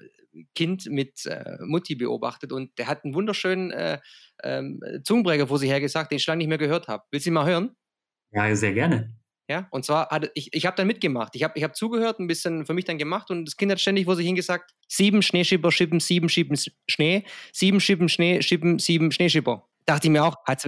Kind 0.54 0.87
mit 0.87 1.26
äh, 1.26 1.57
Mutti 1.61 1.95
beobachtet 1.95 2.52
und 2.52 2.76
der 2.78 2.87
hat 2.87 3.04
einen 3.04 3.14
wunderschönen 3.14 3.71
äh, 3.71 3.99
ähm, 4.42 4.80
Zungenbrecher 5.04 5.47
vor 5.47 5.59
sich 5.59 5.71
her 5.71 5.80
gesagt, 5.80 6.11
den 6.11 6.16
ich 6.16 6.26
lange 6.26 6.38
nicht 6.38 6.49
mehr 6.49 6.59
gehört 6.59 6.88
habe. 6.88 7.04
Willst 7.11 7.26
du 7.26 7.30
ihn 7.30 7.35
mal 7.35 7.47
hören? 7.47 7.76
Ja, 8.33 8.54
sehr 8.54 8.75
gerne. 8.75 9.14
Ja, 9.50 9.66
und 9.71 9.85
zwar 9.85 10.11
hat 10.11 10.30
ich, 10.35 10.52
ich 10.52 10.66
habe 10.66 10.76
dann 10.76 10.87
mitgemacht. 10.87 11.35
Ich 11.35 11.42
habe 11.42 11.54
ich 11.57 11.64
hab 11.64 11.75
zugehört, 11.75 12.21
ein 12.21 12.26
bisschen 12.26 12.66
für 12.66 12.75
mich 12.75 12.85
dann 12.85 12.99
gemacht 12.99 13.30
und 13.30 13.47
das 13.47 13.57
Kind 13.57 13.73
hat 13.73 13.80
ständig 13.80 14.04
vor 14.04 14.14
sich 14.14 14.26
hingesagt: 14.26 14.73
sieben 14.88 15.23
Schneeschipper 15.23 15.73
schippen, 15.73 16.00
sieben 16.00 16.28
schippen 16.28 16.57
Schnee, 16.87 17.25
sieben 17.52 17.80
schippen 17.80 18.11
Schnee, 18.11 18.42
schippen, 18.42 18.78
sieben 18.78 19.11
Schneeschipper. 19.11 19.66
Dachte 19.87 20.09
ich 20.09 20.11
mir 20.11 20.23
auch, 20.23 20.37
hat 20.45 20.66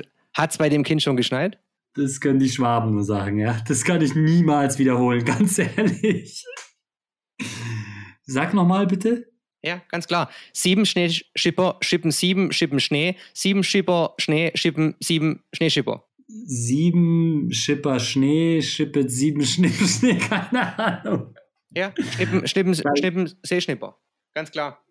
es 0.50 0.58
bei 0.58 0.70
dem 0.70 0.82
Kind 0.82 1.02
schon 1.02 1.16
geschneit? 1.16 1.58
Das 1.94 2.20
können 2.20 2.38
die 2.38 2.48
Schwaben 2.48 2.92
nur 2.92 3.04
sagen, 3.04 3.38
ja. 3.38 3.60
Das 3.66 3.84
kann 3.84 4.00
ich 4.00 4.14
niemals 4.14 4.78
wiederholen, 4.78 5.24
ganz 5.26 5.58
ehrlich. 5.58 6.44
Sag 8.22 8.54
nochmal 8.54 8.86
bitte. 8.86 9.30
Ja, 9.62 9.82
ganz 9.90 10.06
klar. 10.06 10.30
Sieben 10.52 10.86
Schneeschipper 10.86 11.78
schippen 11.82 12.10
sieben 12.10 12.52
Schippen 12.52 12.80
Schnee, 12.80 13.16
sieben 13.34 13.62
Schipper 13.62 14.14
Schnee 14.18 14.52
schippen 14.54 14.96
sieben 15.00 15.44
Schneeschipper. 15.52 16.04
Sieben 16.26 17.52
Schipper 17.52 17.98
Schnee 17.98 18.62
schippet 18.62 19.10
sieben 19.10 19.44
Schnippen 19.44 19.86
Schnee, 19.88 20.16
keine 20.16 20.78
Ahnung. 20.78 21.34
Ja, 21.70 21.92
Schnippen, 21.98 22.46
Schnippen, 22.46 22.74
Schnippen, 22.74 23.34
Seeschnipper. 23.42 23.98
Ganz 24.34 24.50
klar. 24.50 24.82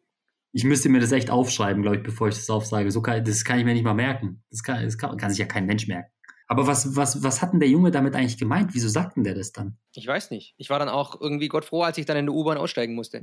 Ich 0.52 0.64
müsste 0.64 0.90
mir 0.90 1.00
das 1.00 1.12
echt 1.12 1.30
aufschreiben, 1.30 1.82
glaube 1.82 1.98
ich, 1.98 2.04
bevor 2.04 2.28
ich 2.28 2.36
das 2.36 2.50
aufsage. 2.50 2.92
So 2.92 3.02
kann, 3.02 3.24
das 3.24 3.44
kann 3.44 3.60
ich 3.60 3.66
mir 3.66 3.74
nicht 3.74 3.84
mal 3.84 3.94
merken. 3.94 4.44
Das 4.50 4.64
kann, 4.64 4.84
das 4.84 4.98
kann, 4.98 5.16
kann 5.18 5.30
sich 5.30 5.40
ja 5.40 5.46
kein 5.46 5.66
Mensch 5.66 5.88
merken. 5.88 6.12
Aber 6.48 6.66
was, 6.66 6.96
was, 6.96 7.22
was 7.22 7.44
hat 7.44 7.54
denn 7.54 7.60
der 7.60 7.70
Junge 7.70 7.92
damit 7.92 8.16
eigentlich 8.16 8.40
gemeint? 8.40 8.74
Wieso 8.74 8.90
sagt 8.90 9.16
denn 9.16 9.24
der 9.24 9.36
das 9.36 9.52
dann? 9.52 9.78
Ich 9.94 10.08
weiß 10.08 10.32
nicht. 10.32 10.56
Ich 10.58 10.72
war 10.72 10.80
dann 10.80 10.90
auch 10.90 11.22
irgendwie 11.22 11.48
Gott 11.48 11.66
froh, 11.66 11.84
als 11.84 12.00
ich 12.00 12.08
dann 12.08 12.18
in 12.18 12.26
der 12.26 12.34
U-Bahn 12.34 12.58
aussteigen 12.58 12.96
musste. 12.96 13.22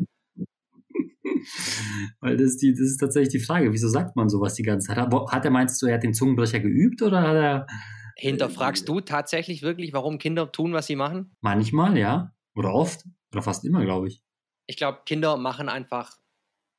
Weil 2.20 2.36
das, 2.36 2.56
die, 2.56 2.72
das 2.72 2.80
ist 2.80 2.98
tatsächlich 2.98 3.30
die 3.30 3.44
Frage, 3.44 3.72
wieso 3.72 3.88
sagt 3.88 4.16
man 4.16 4.28
sowas 4.28 4.54
die 4.54 4.62
ganze 4.62 4.88
Zeit? 4.88 4.96
Hat, 4.96 5.44
er, 5.44 5.50
meinst 5.50 5.80
du, 5.80 5.86
er 5.86 5.94
hat 5.94 6.02
den 6.02 6.14
Zungenbrecher 6.14 6.60
geübt 6.60 7.02
oder 7.02 7.22
hat 7.22 7.36
er. 7.36 7.66
Hinterfragst 8.16 8.88
du 8.88 9.00
tatsächlich 9.00 9.62
wirklich, 9.62 9.92
warum 9.92 10.18
Kinder 10.18 10.50
tun, 10.50 10.72
was 10.72 10.86
sie 10.86 10.96
machen? 10.96 11.36
Manchmal, 11.40 11.98
ja. 11.98 12.32
Oder 12.54 12.72
oft. 12.72 13.04
Oder 13.32 13.42
fast 13.42 13.64
immer, 13.64 13.84
glaube 13.84 14.08
ich. 14.08 14.22
Ich 14.66 14.76
glaube, 14.76 15.00
Kinder 15.04 15.36
machen 15.36 15.68
einfach, 15.68 16.16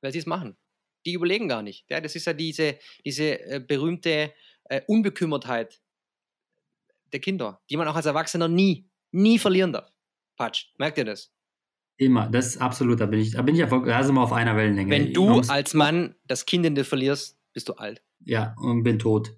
weil 0.01 0.11
sie 0.11 0.19
es 0.19 0.25
machen. 0.25 0.57
Die 1.05 1.13
überlegen 1.13 1.47
gar 1.47 1.61
nicht. 1.61 1.85
Ja, 1.89 2.01
das 2.01 2.15
ist 2.15 2.25
ja 2.25 2.33
diese, 2.33 2.79
diese 3.05 3.39
äh, 3.39 3.59
berühmte 3.65 4.33
äh, 4.65 4.81
Unbekümmertheit 4.87 5.79
der 7.13 7.19
Kinder, 7.19 7.61
die 7.69 7.77
man 7.77 7.87
auch 7.87 7.95
als 7.95 8.05
Erwachsener 8.05 8.47
nie, 8.47 8.89
nie 9.11 9.39
verlieren 9.39 9.71
darf. 9.71 9.91
Patsch, 10.35 10.73
merkt 10.77 10.97
ihr 10.97 11.05
das? 11.05 11.31
Immer, 11.97 12.29
das 12.29 12.47
ist 12.47 12.57
absolut, 12.57 12.99
da 12.99 13.07
bin 13.07 13.19
ich, 13.19 13.31
da 13.31 13.41
bin 13.41 13.55
ich 13.55 13.61
ja, 13.61 13.67
da 13.67 14.03
sind 14.03 14.15
wir 14.15 14.21
auf 14.21 14.33
einer 14.33 14.55
Wellenlänge. 14.55 14.91
Wenn 14.91 15.13
du 15.13 15.39
als 15.41 15.73
Mann 15.73 16.15
das 16.27 16.45
Kind 16.45 16.65
in 16.65 16.75
dir 16.75 16.85
verlierst, 16.85 17.37
bist 17.53 17.69
du 17.69 17.73
alt. 17.73 18.03
Ja, 18.23 18.53
und 18.59 18.83
bin 18.83 18.99
tot. 18.99 19.35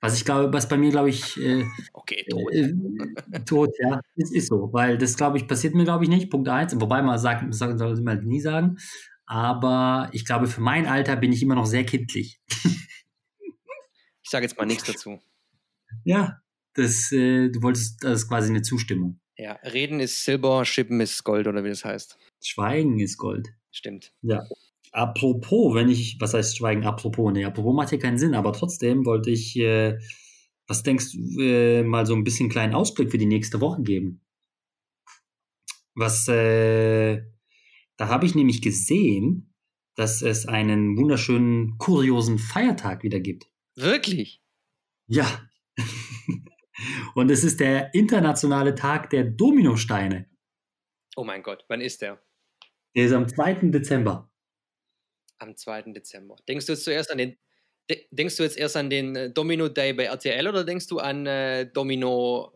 Was 0.00 0.16
ich 0.16 0.24
glaube, 0.24 0.52
was 0.52 0.68
bei 0.68 0.76
mir, 0.76 0.90
glaube 0.90 1.10
ich. 1.10 1.40
Äh, 1.40 1.64
okay, 1.92 2.24
tot. 2.28 2.52
Äh, 2.52 3.44
tot, 3.44 3.70
ja. 3.78 4.00
Es 4.16 4.32
ist 4.32 4.48
so, 4.48 4.70
weil 4.72 4.98
das, 4.98 5.16
glaube 5.16 5.38
ich, 5.38 5.46
passiert 5.46 5.74
mir, 5.74 5.84
glaube 5.84 6.04
ich, 6.04 6.10
nicht. 6.10 6.30
Punkt 6.30 6.48
eins. 6.48 6.78
Wobei 6.78 7.02
man 7.02 7.18
sagt, 7.18 7.44
das 7.48 7.58
soll 7.58 8.00
man 8.02 8.24
nie 8.24 8.40
sagen. 8.40 8.76
Aber 9.26 10.10
ich 10.12 10.24
glaube, 10.24 10.46
für 10.46 10.60
mein 10.60 10.86
Alter 10.86 11.16
bin 11.16 11.32
ich 11.32 11.42
immer 11.42 11.54
noch 11.54 11.66
sehr 11.66 11.84
kindlich. 11.84 12.40
ich 14.22 14.30
sage 14.30 14.44
jetzt 14.44 14.58
mal 14.58 14.66
nichts 14.66 14.84
dazu. 14.84 15.20
Ja, 16.04 16.40
das, 16.74 17.12
äh, 17.12 17.48
du 17.50 17.62
wolltest, 17.62 18.02
das 18.02 18.22
ist 18.22 18.28
quasi 18.28 18.50
eine 18.50 18.62
Zustimmung. 18.62 19.20
Ja, 19.42 19.54
reden 19.64 19.98
ist 19.98 20.24
Silber, 20.24 20.64
Schippen 20.64 21.00
ist 21.00 21.24
Gold 21.24 21.48
oder 21.48 21.64
wie 21.64 21.68
das 21.68 21.84
heißt. 21.84 22.16
Schweigen 22.44 23.00
ist 23.00 23.18
Gold. 23.18 23.48
Stimmt. 23.72 24.12
Ja. 24.22 24.46
Apropos, 24.92 25.74
wenn 25.74 25.88
ich, 25.88 26.20
was 26.20 26.32
heißt 26.32 26.56
Schweigen? 26.56 26.84
Apropos, 26.84 27.32
nee, 27.32 27.44
apropos 27.44 27.74
macht 27.74 27.90
hier 27.90 27.98
keinen 27.98 28.18
Sinn, 28.18 28.36
aber 28.36 28.52
trotzdem 28.52 29.04
wollte 29.04 29.32
ich, 29.32 29.58
äh, 29.58 29.98
was 30.68 30.84
denkst 30.84 31.10
du, 31.12 31.42
äh, 31.42 31.82
mal 31.82 32.06
so 32.06 32.14
ein 32.14 32.22
bisschen 32.22 32.50
kleinen 32.50 32.72
Ausblick 32.72 33.10
für 33.10 33.18
die 33.18 33.26
nächste 33.26 33.60
Woche 33.60 33.82
geben. 33.82 34.20
Was, 35.96 36.28
äh, 36.28 37.22
da 37.96 38.06
habe 38.06 38.26
ich 38.26 38.36
nämlich 38.36 38.62
gesehen, 38.62 39.52
dass 39.96 40.22
es 40.22 40.46
einen 40.46 40.96
wunderschönen, 40.96 41.78
kuriosen 41.78 42.38
Feiertag 42.38 43.02
wieder 43.02 43.18
gibt. 43.18 43.50
Wirklich? 43.74 44.40
Ja. 45.08 45.26
Und 47.14 47.30
es 47.30 47.44
ist 47.44 47.60
der 47.60 47.92
internationale 47.94 48.74
Tag 48.74 49.10
der 49.10 49.24
Dominosteine. 49.24 50.26
Oh 51.16 51.24
mein 51.24 51.42
Gott, 51.42 51.64
wann 51.68 51.80
ist 51.80 52.02
der? 52.02 52.22
Der 52.94 53.06
ist 53.06 53.12
am 53.12 53.28
2. 53.28 53.54
Dezember. 53.70 54.30
Am 55.38 55.56
2. 55.56 55.92
Dezember. 55.92 56.36
Denkst 56.48 56.66
du 56.66 56.72
jetzt 56.72 56.84
zuerst 56.84 57.10
an 57.10 57.18
den 57.18 57.36
Denkst 58.10 58.36
du 58.36 58.44
jetzt 58.44 58.56
erst 58.56 58.76
an 58.76 58.90
den 58.90 59.16
äh, 59.16 59.30
Domino 59.32 59.68
Day 59.68 59.92
bei 59.92 60.04
RTL 60.04 60.46
oder 60.46 60.64
denkst 60.64 60.86
du 60.86 60.98
an 60.98 61.26
äh, 61.26 61.66
Domino 61.66 62.52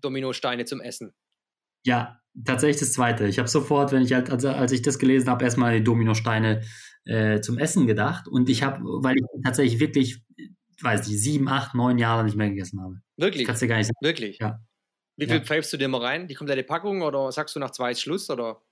Dominosteine 0.00 0.64
zum 0.64 0.80
Essen? 0.80 1.14
Ja, 1.84 2.20
tatsächlich 2.44 2.80
das 2.80 2.92
zweite. 2.92 3.26
Ich 3.26 3.38
habe 3.38 3.48
sofort, 3.48 3.92
wenn 3.92 4.02
ich 4.02 4.12
halt, 4.12 4.30
also 4.30 4.48
als 4.48 4.72
ich 4.72 4.82
das 4.82 4.98
gelesen 4.98 5.28
habe, 5.28 5.44
erstmal 5.44 5.78
die 5.78 5.84
Dominosteine 5.84 6.62
äh, 7.04 7.40
zum 7.40 7.58
Essen 7.58 7.86
gedacht. 7.86 8.28
Und 8.28 8.48
ich 8.48 8.62
habe, 8.62 8.80
weil 8.82 9.16
ich 9.16 9.24
tatsächlich 9.44 9.80
wirklich 9.80 10.22
weiß 10.82 11.08
nicht, 11.08 11.20
sieben, 11.20 11.48
acht, 11.48 11.74
neun 11.74 11.98
Jahre 11.98 12.24
nicht 12.24 12.36
mehr 12.36 12.48
gegessen 12.48 12.80
habe. 12.80 13.00
Wirklich? 13.16 13.46
Kannst 13.46 13.62
du 13.62 13.68
gar 13.68 13.76
nicht 13.76 13.86
sagen. 13.86 13.98
Wirklich? 14.00 14.38
Ja. 14.38 14.60
Wie 15.16 15.26
viel 15.26 15.36
ja. 15.36 15.42
pfeifst 15.42 15.72
du 15.72 15.76
dir 15.76 15.88
mal 15.88 16.00
rein? 16.00 16.28
Die 16.28 16.34
komplette 16.34 16.62
Packung 16.62 17.02
oder 17.02 17.32
sagst 17.32 17.56
du 17.56 17.60
nach 17.60 17.72
zwei 17.72 17.90
ist 17.90 18.00
Schluss 18.00 18.30
oder? 18.30 18.62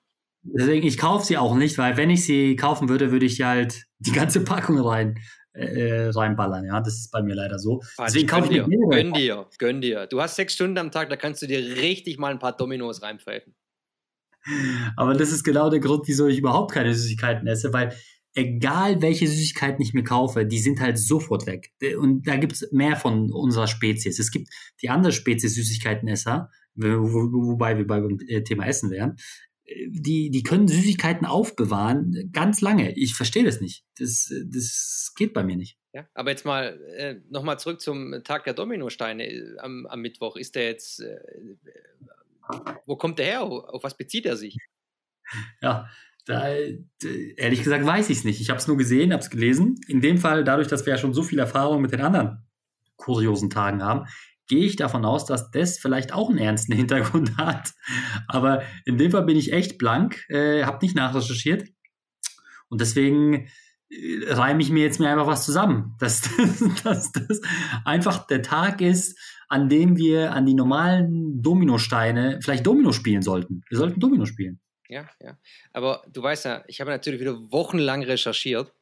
Deswegen, 0.43 0.87
ich 0.87 0.97
kaufe 0.97 1.27
sie 1.27 1.37
auch 1.37 1.57
nicht, 1.57 1.77
weil 1.77 1.97
wenn 1.97 2.11
ich 2.11 2.25
sie 2.25 2.55
kaufen 2.55 2.89
würde, 2.89 3.11
würde 3.11 3.27
ich 3.27 3.43
halt 3.43 3.85
die 3.99 4.13
ganze 4.13 4.45
Packung 4.45 4.79
rein, 4.79 5.19
äh, 5.55 6.09
reinballern. 6.09 6.65
Ja, 6.65 6.81
das 6.81 6.95
ist 6.95 7.11
bei 7.11 7.21
mir 7.23 7.35
leider 7.35 7.59
so. 7.59 7.81
Falsch. 7.97 8.13
Deswegen 8.13 8.29
kaufe 8.29 8.45
ich 8.45 8.63
dir, 8.63 8.69
Gönn 8.91 9.13
dir, 9.13 9.49
gönn 9.59 9.81
dir. 9.81 10.07
Du 10.07 10.21
hast 10.21 10.37
sechs 10.37 10.55
Stunden 10.55 10.79
am 10.79 10.93
Tag, 10.93 11.11
da 11.11 11.17
kannst 11.17 11.43
du 11.43 11.47
dir 11.47 11.59
richtig 11.59 12.19
mal 12.19 12.31
ein 12.31 12.39
paar 12.39 12.57
Dominos 12.57 13.03
reinpfeifen. 13.03 13.57
Aber 14.97 15.15
das 15.15 15.33
ist 15.33 15.43
genau 15.43 15.71
der 15.71 15.81
Grund, 15.81 16.07
wieso 16.07 16.29
ich 16.29 16.39
überhaupt 16.39 16.73
keine 16.73 16.95
Süßigkeiten 16.95 17.49
esse, 17.49 17.73
weil 17.73 17.97
egal 18.37 19.03
welche 19.03 19.27
Süßigkeiten 19.27 19.83
ich 19.83 19.95
mir 19.95 20.05
kaufe, 20.05 20.45
die 20.45 20.59
sind 20.59 20.81
halt 20.81 20.99
sofort 20.99 21.47
weg. 21.47 21.73
Und 21.99 22.29
da 22.29 22.37
gibt 22.37 22.53
es 22.53 22.71
mehr 22.71 22.97
von 22.97 23.33
unserer 23.33 23.67
Spezies. 23.67 24.19
Es 24.19 24.31
gibt 24.31 24.51
die 24.83 24.91
andere 24.91 25.13
Spezies 25.13 25.55
Süßigkeitenesser, 25.55 26.51
wo, 26.75 27.03
wobei 27.03 27.79
wir 27.79 27.87
beim 27.87 28.19
äh, 28.29 28.43
Thema 28.43 28.67
Essen 28.67 28.91
wären, 28.91 29.17
die, 29.89 30.31
die 30.31 30.43
können 30.43 30.69
Süßigkeiten 30.69 31.27
aufbewahren 31.27 32.31
ganz 32.33 32.61
lange. 32.61 32.97
Ich 32.97 33.15
verstehe 33.15 33.43
das 33.43 33.61
nicht. 33.61 33.85
Das, 33.99 34.33
das 34.45 35.13
geht 35.17 35.33
bei 35.33 35.43
mir 35.43 35.57
nicht. 35.57 35.79
Ja, 35.93 36.07
aber 36.15 36.31
jetzt 36.31 36.45
mal 36.45 36.79
äh, 36.97 37.17
nochmal 37.31 37.59
zurück 37.59 37.81
zum 37.81 38.23
Tag 38.23 38.45
der 38.45 38.55
Dominosteine 38.55 39.27
äh, 39.27 39.59
am, 39.59 39.87
am 39.87 40.03
Mittwoch. 40.03 40.37
Ist 40.37 40.55
der 40.55 40.67
jetzt, 40.67 41.01
äh, 41.01 41.19
wo 42.85 42.97
kommt 42.97 43.19
der 43.19 43.27
her? 43.27 43.43
Auf 43.43 43.83
was 43.83 43.97
bezieht 43.97 44.27
er 44.27 44.37
sich? 44.37 44.57
Ja, 45.61 45.89
Da, 46.27 46.49
ehrlich 47.37 47.63
gesagt 47.63 47.87
weiß 47.87 48.11
ich 48.11 48.19
es 48.19 48.25
nicht. 48.25 48.41
Ich 48.41 48.51
habe 48.51 48.59
es 48.59 48.67
nur 48.67 48.77
gesehen, 48.77 49.13
habe 49.13 49.23
es 49.23 49.31
gelesen. 49.31 49.77
In 49.87 50.01
dem 50.01 50.19
Fall, 50.19 50.43
dadurch, 50.43 50.67
dass 50.67 50.85
wir 50.85 50.93
ja 50.93 50.99
schon 50.99 51.15
so 51.15 51.23
viel 51.23 51.39
Erfahrung 51.39 51.81
mit 51.81 51.93
den 51.93 52.01
anderen 52.01 52.45
kuriosen 52.97 53.49
Tagen 53.49 53.83
haben, 53.83 54.07
gehe 54.49 54.65
ich 54.65 54.75
davon 54.75 55.05
aus, 55.05 55.25
dass 55.25 55.51
das 55.53 55.79
vielleicht 55.79 56.13
auch 56.13 56.29
einen 56.29 56.39
ernsten 56.39 56.73
Hintergrund 56.77 57.37
hat. 57.37 57.73
Aber 58.27 58.63
in 58.85 58.99
dem 58.99 59.13
Fall 59.13 59.25
bin 59.25 59.37
ich 59.37 59.53
echt 59.53 59.79
blank, 59.79 60.25
äh, 60.29 60.65
habe 60.65 60.85
nicht 60.85 60.97
nachrecherchiert. 60.97 61.69
Und 62.69 62.81
deswegen 62.81 63.47
äh, 63.89 64.33
reime 64.33 64.61
ich 64.63 64.71
mir 64.71 64.83
jetzt 64.83 64.99
mir 64.99 65.09
einfach 65.09 65.29
was 65.29 65.45
zusammen. 65.45 65.95
Dass, 66.01 66.23
das 66.83 67.41
einfach 67.85 68.27
der 68.27 68.43
Tag 68.43 68.81
ist, 68.81 69.17
an 69.49 69.69
dem 69.69 69.97
wir 69.97 70.33
an 70.33 70.45
die 70.45 70.55
normalen 70.55 71.41
Dominosteine 71.41 72.41
vielleicht 72.43 72.67
Domino 72.67 72.91
spielen 72.91 73.23
sollten. 73.23 73.63
Wir 73.69 73.79
sollten 73.79 74.01
Domino 74.01 74.25
spielen. 74.25 74.61
Ja, 74.89 75.09
ja. 75.21 75.39
Aber 75.73 76.05
du 76.09 76.23
weißt 76.23 76.45
ja, 76.45 76.65
ich 76.69 76.81
habe 76.81 76.91
natürlich 76.91 77.21
wieder 77.21 77.37
wochenlang 77.51 78.03
recherchiert 78.03 78.73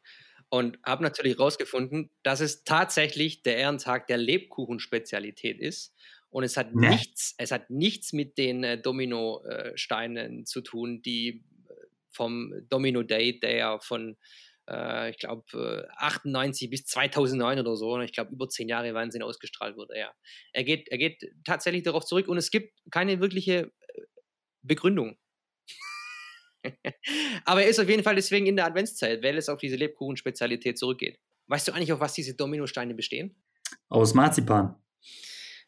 und 0.48 0.78
habe 0.84 1.02
natürlich 1.02 1.36
herausgefunden, 1.36 2.10
dass 2.22 2.40
es 2.40 2.64
tatsächlich 2.64 3.42
der 3.42 3.56
Ehrentag 3.56 4.06
der 4.06 4.18
Lebkuchenspezialität 4.18 5.60
ist. 5.60 5.94
Und 6.30 6.44
es 6.44 6.56
hat 6.56 6.70
ja. 6.74 6.90
nichts, 6.90 7.34
es 7.38 7.50
hat 7.52 7.70
nichts 7.70 8.12
mit 8.12 8.38
den 8.38 8.64
äh, 8.64 8.80
Dominosteinen 8.80 10.46
zu 10.46 10.60
tun, 10.60 11.00
die 11.02 11.44
äh, 11.68 11.72
vom 12.10 12.52
Domino 12.68 13.02
Day, 13.02 13.38
der 13.38 13.56
ja 13.56 13.78
von 13.78 14.16
äh, 14.68 15.10
ich 15.10 15.18
glaube, 15.18 15.86
äh, 15.88 15.94
98 15.96 16.70
bis 16.70 16.86
2009 16.86 17.60
oder 17.60 17.76
so. 17.76 18.00
Ich 18.00 18.12
glaube, 18.12 18.32
über 18.32 18.48
zehn 18.48 18.68
Jahre 18.68 18.94
Wahnsinn 18.94 19.22
ausgestrahlt 19.22 19.76
wurde. 19.76 19.98
Ja. 19.98 20.12
Er, 20.52 20.64
geht, 20.64 20.88
er 20.88 20.98
geht 20.98 21.32
tatsächlich 21.44 21.82
darauf 21.82 22.04
zurück 22.04 22.28
und 22.28 22.36
es 22.36 22.50
gibt 22.50 22.78
keine 22.90 23.20
wirkliche 23.20 23.72
äh, 23.88 24.02
Begründung. 24.62 25.16
Aber 27.44 27.62
er 27.62 27.68
ist 27.68 27.78
auf 27.78 27.88
jeden 27.88 28.02
Fall 28.02 28.14
deswegen 28.14 28.46
in 28.46 28.56
der 28.56 28.66
Adventszeit, 28.66 29.22
weil 29.22 29.36
es 29.36 29.48
auf 29.48 29.58
diese 29.58 29.76
Lebkuchenspezialität 29.76 30.78
zurückgeht. 30.78 31.18
Weißt 31.46 31.68
du 31.68 31.72
eigentlich, 31.72 31.92
auf 31.92 32.00
was 32.00 32.14
diese 32.14 32.34
Dominosteine 32.34 32.94
bestehen? 32.94 33.34
Aus 33.88 34.14
Marzipan. 34.14 34.74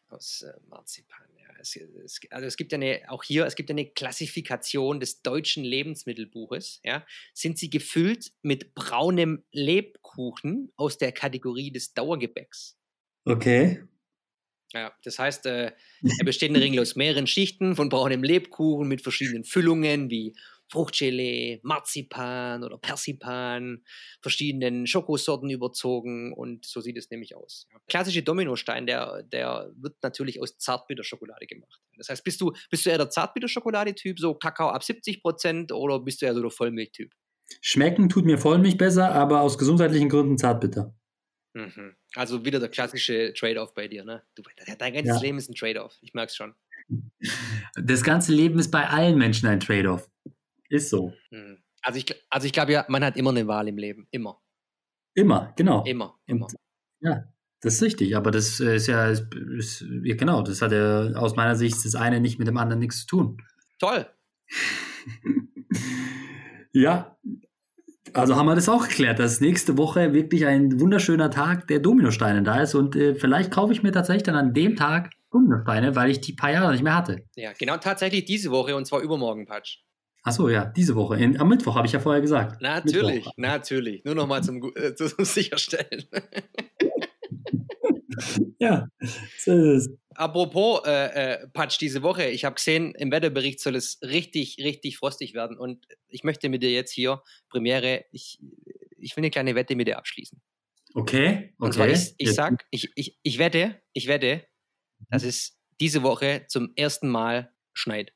Aus 0.09 0.41
äh, 0.41 0.59
Marzipan 0.67 1.27
es, 1.59 1.75
es, 1.75 2.19
also 2.31 2.45
es 2.45 2.57
gibt 2.57 2.73
eine, 2.73 3.01
auch 3.07 3.23
hier, 3.23 3.45
es 3.45 3.55
gibt 3.55 3.69
eine 3.69 3.85
Klassifikation 3.85 4.99
des 4.99 5.21
deutschen 5.21 5.63
Lebensmittelbuches, 5.63 6.81
ja, 6.83 7.05
sind 7.33 7.57
sie 7.57 7.69
gefüllt 7.69 8.31
mit 8.41 8.73
braunem 8.73 9.43
Lebkuchen 9.51 10.71
aus 10.75 10.97
der 10.97 11.11
Kategorie 11.11 11.71
des 11.71 11.93
Dauergebäcks. 11.93 12.77
Okay. 13.25 13.83
Ja, 14.73 14.93
das 15.03 15.17
heißt, 15.17 15.45
äh, 15.45 15.71
er 16.01 16.25
besteht 16.25 16.49
in 16.49 16.55
der 16.55 16.63
Regel 16.63 16.81
aus 16.81 16.95
mehreren 16.95 17.27
Schichten 17.27 17.75
von 17.75 17.89
braunem 17.89 18.23
Lebkuchen 18.23 18.87
mit 18.87 19.01
verschiedenen 19.01 19.45
Füllungen 19.45 20.09
wie 20.09 20.35
Fruchtgelee, 20.69 21.59
Marzipan 21.63 22.63
oder 22.63 22.77
Persipan, 22.77 23.83
verschiedenen 24.21 24.87
Schokosorten 24.87 25.49
überzogen 25.49 26.33
und 26.33 26.65
so 26.65 26.81
sieht 26.81 26.97
es 26.97 27.09
nämlich 27.09 27.35
aus. 27.35 27.67
Klassische 27.87 28.23
Dominostein, 28.23 28.85
der, 28.85 29.23
der 29.23 29.71
wird 29.75 29.95
natürlich 30.01 30.41
aus 30.41 30.57
Zartbitterschokolade 30.57 31.47
gemacht. 31.47 31.81
Das 31.97 32.09
heißt, 32.09 32.23
bist 32.23 32.41
du, 32.41 32.53
bist 32.69 32.85
du 32.85 32.89
eher 32.89 32.97
der 32.97 33.09
Zartbitterschokolade-Typ, 33.09 34.19
so 34.19 34.33
Kakao 34.33 34.69
ab 34.69 34.83
70 34.83 35.21
Prozent 35.21 35.71
oder 35.71 35.99
bist 35.99 36.21
du 36.21 36.25
eher 36.25 36.33
so 36.33 36.41
der 36.41 36.51
Vollmilch-Typ? 36.51 37.11
Schmecken 37.61 38.09
tut 38.09 38.25
mir 38.25 38.37
Vollmilch 38.37 38.77
besser, 38.77 39.11
aber 39.11 39.41
aus 39.41 39.57
gesundheitlichen 39.57 40.09
Gründen 40.09 40.37
Zartbitter. 40.37 40.93
Mhm. 41.53 41.95
Also 42.15 42.45
wieder 42.45 42.59
der 42.59 42.69
klassische 42.69 43.33
Trade-off 43.33 43.73
bei 43.73 43.87
dir, 43.87 44.03
ne? 44.03 44.23
Du, 44.35 44.43
dein 44.77 44.93
ganzes 44.93 45.15
ja. 45.15 45.21
Leben 45.21 45.37
ist 45.37 45.49
ein 45.49 45.55
Trade-off, 45.55 45.97
ich 46.01 46.13
merke 46.13 46.29
es 46.29 46.35
schon. 46.35 46.53
Das 47.75 48.03
ganze 48.03 48.31
Leben 48.33 48.59
ist 48.59 48.71
bei 48.71 48.87
allen 48.87 49.17
Menschen 49.17 49.47
ein 49.47 49.59
Trade-off. 49.59 50.09
Ist 50.69 50.89
so. 50.89 51.13
Hm. 51.29 51.57
Also 51.81 51.99
ich, 51.99 52.05
also 52.29 52.45
ich 52.45 52.53
glaube 52.53 52.73
ja, 52.73 52.85
man 52.89 53.03
hat 53.03 53.17
immer 53.17 53.29
eine 53.29 53.47
Wahl 53.47 53.67
im 53.67 53.77
Leben. 53.77 54.07
Immer. 54.11 54.41
Immer, 55.13 55.53
genau. 55.55 55.83
Immer, 55.85 56.19
immer. 56.25 56.45
Und, 56.45 56.55
ja, 56.99 57.23
das 57.61 57.75
ist 57.75 57.83
richtig. 57.83 58.15
Aber 58.15 58.31
das 58.31 58.59
ist 58.59 58.87
ja, 58.87 59.09
ist, 59.09 59.85
ja, 60.03 60.15
genau, 60.15 60.41
das 60.41 60.61
hat 60.61 60.71
ja 60.71 61.11
aus 61.13 61.35
meiner 61.35 61.55
Sicht 61.55 61.83
das 61.85 61.95
eine 61.95 62.19
nicht 62.19 62.39
mit 62.39 62.47
dem 62.47 62.57
anderen 62.57 62.79
nichts 62.79 63.01
zu 63.01 63.07
tun. 63.07 63.37
Toll. 63.79 64.07
ja, 66.73 67.17
also 68.13 68.35
haben 68.35 68.45
wir 68.45 68.55
das 68.55 68.69
auch 68.69 68.87
geklärt, 68.87 69.19
dass 69.19 69.41
nächste 69.41 69.77
Woche 69.77 70.13
wirklich 70.13 70.45
ein 70.45 70.79
wunderschöner 70.79 71.29
Tag 71.29 71.67
der 71.67 71.79
Dominosteine 71.79 72.43
da 72.43 72.61
ist 72.61 72.75
und 72.75 72.95
äh, 72.95 73.15
vielleicht 73.15 73.51
kaufe 73.51 73.73
ich 73.73 73.83
mir 73.83 73.91
tatsächlich 73.91 74.23
dann 74.23 74.35
an 74.35 74.53
dem 74.53 74.75
Tag 74.75 75.11
Dominosteine, 75.31 75.95
weil 75.95 76.09
ich 76.09 76.21
die 76.21 76.33
paar 76.33 76.51
Jahre 76.51 76.71
nicht 76.71 76.83
mehr 76.83 76.95
hatte. 76.95 77.25
Ja, 77.35 77.51
genau 77.53 77.77
tatsächlich 77.77 78.25
diese 78.25 78.51
Woche 78.51 78.75
und 78.75 78.85
zwar 78.85 79.01
übermorgen, 79.01 79.45
Patsch. 79.45 79.83
Achso, 80.27 80.49
ja, 80.49 80.65
diese 80.65 80.93
Woche. 80.95 81.15
In, 81.15 81.39
am 81.39 81.47
Mittwoch 81.47 81.75
habe 81.75 81.87
ich 81.87 81.93
ja 81.93 82.01
vorher 82.01 82.21
gesagt. 82.21 82.61
Natürlich, 82.61 83.25
Mittwoch. 83.25 83.33
natürlich. 83.37 84.03
Nur 84.03 84.13
nochmal 84.13 84.43
zum, 84.43 84.61
äh, 84.75 84.93
zum 84.93 85.09
Sicherstellen. 85.23 86.03
ja, 88.59 88.89
so 89.39 89.53
ist 89.53 89.87
es. 89.87 89.89
Apropos 90.15 90.81
äh, 90.85 91.35
äh, 91.35 91.47
Patsch, 91.47 91.79
diese 91.79 92.03
Woche, 92.03 92.25
ich 92.25 92.43
habe 92.43 92.55
gesehen, 92.55 92.93
im 92.95 93.09
Wetterbericht 93.09 93.61
soll 93.61 93.77
es 93.77 93.99
richtig, 94.01 94.57
richtig 94.57 94.97
frostig 94.97 95.33
werden. 95.33 95.57
Und 95.57 95.87
ich 96.09 96.25
möchte 96.25 96.49
mit 96.49 96.61
dir 96.61 96.71
jetzt 96.71 96.91
hier, 96.91 97.23
Premiere, 97.47 98.03
ich, 98.11 98.41
ich 98.97 99.15
will 99.15 99.21
eine 99.21 99.31
kleine 99.31 99.55
Wette 99.55 99.77
mit 99.77 99.87
dir 99.87 99.97
abschließen. 99.97 100.41
Okay, 100.93 101.27
okay. 101.27 101.53
Und 101.57 101.73
zwar, 101.73 101.87
ich, 101.87 102.15
ich 102.17 102.33
sag, 102.33 102.65
ich, 102.69 102.91
ich, 102.95 103.17
ich 103.23 103.39
wette, 103.39 103.81
ich 103.93 104.07
wette, 104.07 104.45
dass 105.09 105.23
es 105.23 105.57
diese 105.79 106.03
Woche 106.03 106.43
zum 106.49 106.73
ersten 106.75 107.07
Mal 107.07 107.53
schneit. 107.71 108.11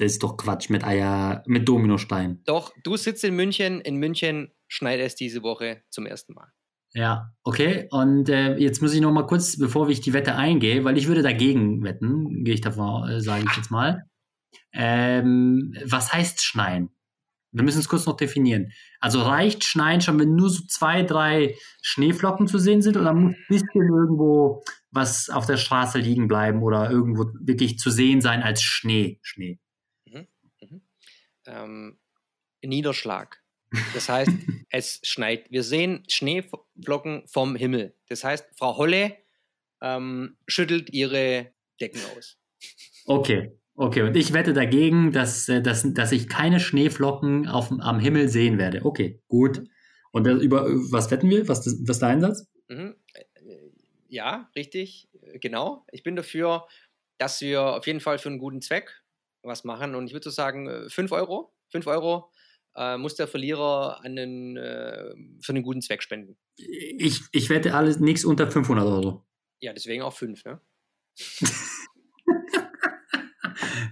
Das 0.00 0.12
ist 0.12 0.22
doch 0.22 0.38
Quatsch 0.38 0.70
mit 0.70 0.82
Eier, 0.82 1.42
mit 1.46 1.68
Dominostein. 1.68 2.40
Doch, 2.46 2.72
du 2.84 2.96
sitzt 2.96 3.22
in 3.22 3.36
München. 3.36 3.82
In 3.82 3.96
München 3.96 4.50
schneit 4.66 4.98
es 4.98 5.14
diese 5.14 5.42
Woche 5.42 5.82
zum 5.90 6.06
ersten 6.06 6.32
Mal. 6.32 6.48
Ja, 6.94 7.34
okay. 7.44 7.86
Und 7.90 8.30
äh, 8.30 8.56
jetzt 8.56 8.80
muss 8.80 8.94
ich 8.94 9.02
noch 9.02 9.12
mal 9.12 9.26
kurz, 9.26 9.58
bevor 9.58 9.90
ich 9.90 10.00
die 10.00 10.14
Wette 10.14 10.36
eingehe, 10.36 10.84
weil 10.84 10.96
ich 10.96 11.06
würde 11.06 11.20
dagegen 11.20 11.84
wetten, 11.84 12.44
gehe 12.44 12.54
ich 12.54 12.62
davon, 12.62 13.10
äh, 13.10 13.20
sage 13.20 13.44
ich 13.46 13.54
jetzt 13.58 13.70
mal. 13.70 14.04
Ähm, 14.72 15.74
was 15.84 16.14
heißt 16.14 16.42
Schneien? 16.42 16.88
Wir 17.52 17.62
müssen 17.62 17.80
es 17.80 17.88
kurz 17.88 18.06
noch 18.06 18.16
definieren. 18.16 18.72
Also 19.00 19.20
reicht 19.20 19.64
Schneien 19.64 20.00
schon, 20.00 20.18
wenn 20.18 20.34
nur 20.34 20.48
so 20.48 20.62
zwei, 20.66 21.02
drei 21.02 21.56
Schneeflocken 21.82 22.46
zu 22.46 22.58
sehen 22.58 22.80
sind 22.80 22.96
oder 22.96 23.12
muss 23.12 23.34
ein 23.34 23.44
bisschen 23.50 23.86
irgendwo 23.86 24.62
was 24.92 25.28
auf 25.28 25.44
der 25.44 25.58
Straße 25.58 25.98
liegen 25.98 26.26
bleiben 26.26 26.62
oder 26.62 26.90
irgendwo 26.90 27.26
wirklich 27.38 27.76
zu 27.76 27.90
sehen 27.90 28.22
sein 28.22 28.42
als 28.42 28.62
Schnee? 28.62 29.18
Schnee 29.20 29.60
ähm, 31.50 31.98
Niederschlag. 32.62 33.42
Das 33.94 34.08
heißt, 34.08 34.30
es 34.70 35.00
schneit. 35.02 35.50
Wir 35.50 35.62
sehen 35.62 36.04
Schneeflocken 36.08 37.26
vom 37.26 37.56
Himmel. 37.56 37.94
Das 38.08 38.24
heißt, 38.24 38.46
Frau 38.56 38.76
Holle 38.76 39.16
ähm, 39.80 40.36
schüttelt 40.46 40.90
ihre 40.90 41.52
Decken 41.80 42.00
aus. 42.16 42.38
Okay, 43.06 43.58
okay. 43.74 44.02
Und 44.02 44.16
ich 44.16 44.32
wette 44.32 44.52
dagegen, 44.52 45.12
dass, 45.12 45.48
äh, 45.48 45.62
dass, 45.62 45.84
dass 45.94 46.12
ich 46.12 46.28
keine 46.28 46.60
Schneeflocken 46.60 47.48
auf, 47.48 47.70
am 47.70 47.98
Himmel 47.98 48.28
sehen 48.28 48.58
werde. 48.58 48.84
Okay, 48.84 49.22
gut. 49.28 49.62
Und 50.12 50.26
über 50.26 50.66
was 50.90 51.10
wetten 51.10 51.30
wir? 51.30 51.46
Was, 51.48 51.60
was 51.60 51.96
ist 51.96 52.02
der 52.02 52.08
Einsatz? 52.08 52.46
Mhm. 52.68 52.96
Äh, 53.14 53.24
ja, 54.08 54.50
richtig, 54.56 55.08
genau. 55.40 55.86
Ich 55.92 56.02
bin 56.02 56.16
dafür, 56.16 56.66
dass 57.18 57.40
wir 57.40 57.62
auf 57.62 57.86
jeden 57.86 58.00
Fall 58.00 58.18
für 58.18 58.28
einen 58.28 58.38
guten 58.38 58.60
Zweck 58.60 58.99
was 59.42 59.64
machen. 59.64 59.94
Und 59.94 60.06
ich 60.06 60.12
würde 60.12 60.24
so 60.24 60.30
sagen, 60.30 60.88
5 60.88 61.10
äh, 61.10 61.14
Euro. 61.14 61.52
5 61.70 61.86
Euro 61.86 62.30
äh, 62.76 62.96
muss 62.96 63.14
der 63.14 63.28
Verlierer 63.28 64.00
einen, 64.02 64.56
äh, 64.56 65.14
für 65.40 65.52
einen 65.52 65.62
guten 65.62 65.82
Zweck 65.82 66.02
spenden. 66.02 66.36
Ich, 66.56 67.22
ich 67.32 67.50
wette 67.50 67.74
alles 67.74 68.00
nichts 68.00 68.24
unter 68.24 68.50
500 68.50 68.86
Euro. 68.86 69.26
Ja, 69.60 69.72
deswegen 69.72 70.02
auch 70.02 70.14
5, 70.14 70.44
ne? 70.44 70.60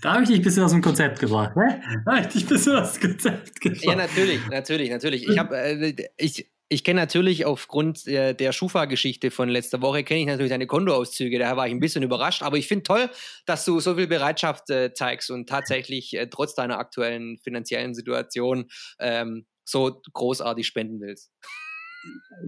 da 0.03 0.15
habe 0.15 0.23
ich 0.23 0.29
dich 0.29 0.39
ein 0.39 0.43
bisschen 0.43 0.63
aus 0.63 0.73
dem 0.73 0.83
Konzept 0.83 1.21
gebracht, 1.21 1.57
ne? 1.57 1.83
Da 2.05 2.13
habe 2.13 2.21
ich 2.23 2.33
dich 2.33 2.45
ein 2.45 2.49
bisschen 2.49 2.77
aus 2.77 2.95
dem 2.95 3.11
Konzept 3.11 3.61
gebracht. 3.61 3.85
Ja, 3.85 3.95
natürlich, 3.97 4.47
natürlich, 4.49 4.91
natürlich. 4.91 5.29
Ich 5.29 5.39
habe, 5.39 5.59
äh, 5.59 6.09
ich, 6.17 6.51
ich 6.71 6.85
kenne 6.85 7.01
natürlich 7.01 7.47
aufgrund 7.47 8.07
der, 8.07 8.35
der 8.35 8.53
Schufa-Geschichte 8.53 9.31
von 9.31 9.49
letzter 9.49 9.81
Woche, 9.81 10.05
kenne 10.05 10.21
ich 10.21 10.27
natürlich 10.27 10.51
deine 10.51 10.67
Kontoauszüge. 10.67 11.39
Daher 11.39 11.57
war 11.57 11.67
ich 11.67 11.73
ein 11.73 11.81
bisschen 11.81 12.03
überrascht. 12.03 12.43
Aber 12.43 12.59
ich 12.59 12.69
finde 12.69 12.83
toll, 12.83 13.09
dass 13.47 13.65
du 13.65 13.81
so 13.81 13.95
viel 13.95 14.07
Bereitschaft 14.07 14.69
äh, 14.69 14.93
zeigst 14.93 15.31
und 15.31 15.49
tatsächlich 15.49 16.15
äh, 16.15 16.29
trotz 16.29 16.55
deiner 16.55 16.79
aktuellen 16.79 17.39
finanziellen 17.39 17.95
Situation 17.95 18.67
ähm, 18.99 19.47
so 19.65 20.03
großartig 20.13 20.67
spenden 20.67 21.01
willst. 21.01 21.33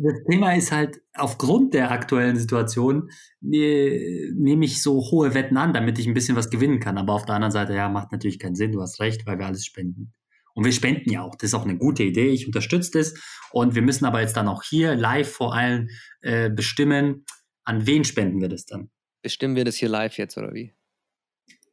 Das 0.02 0.14
Thema 0.30 0.54
ist 0.54 0.70
halt, 0.70 1.00
aufgrund 1.14 1.74
der 1.74 1.90
aktuellen 1.90 2.36
Situation 2.36 3.10
ne, 3.40 4.30
nehme 4.34 4.64
ich 4.64 4.82
so 4.82 5.00
hohe 5.10 5.34
Wetten 5.34 5.56
an, 5.56 5.72
damit 5.72 5.98
ich 5.98 6.06
ein 6.06 6.14
bisschen 6.14 6.36
was 6.36 6.50
gewinnen 6.50 6.78
kann. 6.78 6.98
Aber 6.98 7.14
auf 7.14 7.24
der 7.24 7.34
anderen 7.34 7.52
Seite, 7.52 7.74
ja, 7.74 7.88
macht 7.88 8.12
natürlich 8.12 8.38
keinen 8.38 8.54
Sinn, 8.54 8.72
du 8.72 8.80
hast 8.80 9.00
recht, 9.00 9.26
weil 9.26 9.38
wir 9.38 9.46
alles 9.46 9.64
spenden. 9.64 10.12
Und 10.54 10.64
wir 10.64 10.72
spenden 10.72 11.10
ja 11.10 11.22
auch. 11.22 11.34
Das 11.36 11.50
ist 11.50 11.54
auch 11.54 11.64
eine 11.64 11.78
gute 11.78 12.02
Idee. 12.02 12.28
Ich 12.30 12.46
unterstütze 12.46 12.90
das. 12.92 13.14
Und 13.52 13.74
wir 13.74 13.82
müssen 13.82 14.04
aber 14.04 14.20
jetzt 14.20 14.36
dann 14.36 14.48
auch 14.48 14.62
hier 14.62 14.94
live 14.94 15.30
vor 15.30 15.54
allem 15.54 15.88
äh, 16.20 16.50
bestimmen, 16.50 17.24
an 17.64 17.86
wen 17.86 18.04
spenden 18.04 18.40
wir 18.40 18.48
das 18.48 18.66
dann. 18.66 18.90
Bestimmen 19.22 19.56
wir 19.56 19.64
das 19.64 19.76
hier 19.76 19.88
live 19.88 20.16
jetzt 20.16 20.36
oder 20.36 20.52
wie? 20.54 20.74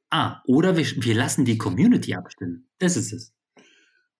Ah, 0.10 0.42
oder 0.46 0.78
wir, 0.78 0.86
wir 0.86 1.16
lassen 1.16 1.46
die 1.46 1.58
Community 1.58 2.14
abstimmen. 2.16 2.70
Das 2.80 2.96
ist 2.96 3.12
es. 3.14 3.34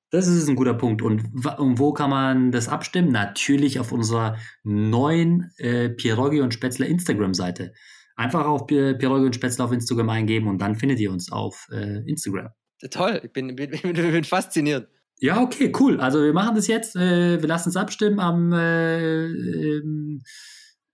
Das 0.10 0.28
ist 0.28 0.48
ein 0.48 0.56
guter 0.56 0.74
Punkt. 0.74 1.02
Und, 1.02 1.46
und, 1.46 1.80
wo 1.80 1.92
kann 1.94 2.10
man 2.10 2.52
das 2.52 2.70
abstimmen? 2.70 3.12
Natürlich 3.12 3.80
auf 3.80 3.92
unserer 3.92 4.38
neuen 4.64 5.52
äh, 5.58 5.90
Pierogi 5.90 6.42
und 6.42 6.54
Spätzle 6.54 6.88
Instagram-Seite. 6.88 7.74
Einfach 8.16 8.46
auf 8.46 8.66
Pierogi 8.68 9.26
und 9.26 9.36
Spätzle 9.36 9.64
auf 9.64 9.72
Instagram 9.72 10.10
eingeben 10.10 10.48
und 10.48 10.60
dann 10.60 10.76
findet 10.76 11.00
ihr 11.00 11.12
uns 11.12 11.32
auf 11.32 11.68
äh, 11.72 12.10
Instagram. 12.10 12.50
Toll, 12.92 13.22
ich 13.24 13.32
bin, 13.32 13.56
bin, 13.56 13.72
bin, 13.82 13.94
bin, 13.94 14.24
fasziniert. 14.24 14.90
Ja, 15.20 15.42
okay, 15.42 15.72
cool. 15.80 16.00
Also 16.00 16.24
wir 16.24 16.34
machen 16.34 16.56
das 16.56 16.68
jetzt. 16.68 16.96
Äh, 16.96 17.42
wir 17.42 17.48
lassen 17.48 17.70
es 17.70 17.76
abstimmen 17.76 18.20
am 18.20 18.54
äh, 18.54 19.26
ähm, 19.26 20.22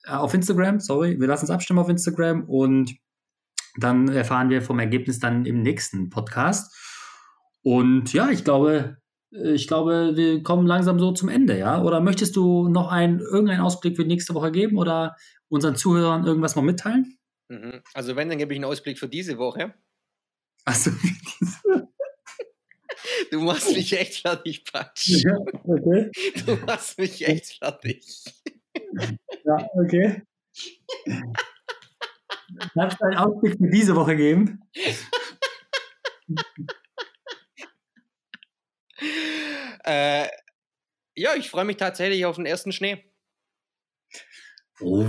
auf 0.08 0.34
Instagram, 0.34 0.80
sorry, 0.80 1.19
wir 1.19 1.28
lassen 1.28 1.46
es 1.46 1.52
abstimmen 1.52 1.80
auf 1.80 1.89
Instagram 1.89 2.43
und 2.43 2.93
dann 3.80 4.10
erfahren 4.10 4.50
wir 4.50 4.62
vom 4.62 4.80
Ergebnis 4.80 5.19
dann 5.19 5.46
im 5.46 5.62
nächsten 5.62 6.10
Podcast. 6.10 6.76
Und 7.63 8.13
ja, 8.13 8.30
ich 8.30 8.43
glaube, 8.43 8.98
ich 9.32 9.67
glaube, 9.67 10.12
wir 10.15 10.43
kommen 10.43 10.67
langsam 10.67 11.00
so 11.00 11.12
zum 11.12 11.30
Ende, 11.30 11.58
ja? 11.58 11.82
Oder 11.82 12.02
möchtest 12.02 12.36
du 12.36 12.67
noch 12.67 12.91
einen, 12.91 13.19
irgendeinen 13.19 13.62
Ausblick 13.62 13.96
für 13.96 14.04
nächste 14.04 14.36
Woche 14.36 14.52
geben 14.52 14.78
oder 14.78 15.15
unseren 15.48 15.76
Zuhörern 15.76 16.26
irgendwas 16.26 16.56
noch 16.56 16.63
mitteilen? 16.63 17.17
Mhm. 17.50 17.82
Also 17.93 18.15
wenn, 18.15 18.30
dann 18.30 18.38
gebe 18.38 18.54
ich 18.54 18.58
einen 18.58 18.65
Ausblick 18.65 19.00
für 19.00 19.08
diese 19.08 19.38
Woche. 19.38 19.74
Also 20.65 20.91
Du 23.32 23.41
machst 23.41 23.76
mich 23.76 23.91
echt 23.93 24.21
fertig, 24.21 24.63
Patsch. 24.65 25.23
Ja, 25.23 25.38
okay. 25.65 26.10
Du 26.45 26.56
machst 26.65 26.97
mich 26.97 27.28
echt 27.28 27.58
fertig. 27.58 28.23
Ja, 29.43 29.67
okay. 29.73 30.21
Darfst 32.76 33.02
du 33.02 33.06
einen 33.06 33.17
Ausblick 33.17 33.58
für 33.58 33.69
diese 33.69 33.95
Woche 33.95 34.15
geben? 34.15 34.62
äh, 39.84 40.28
ja, 41.15 41.36
ich 41.36 41.49
freue 41.49 41.65
mich 41.65 41.78
tatsächlich 41.78 42.26
auf 42.26 42.36
den 42.36 42.45
ersten 42.45 42.71
Schnee. 42.71 43.04
Oh, 44.80 45.08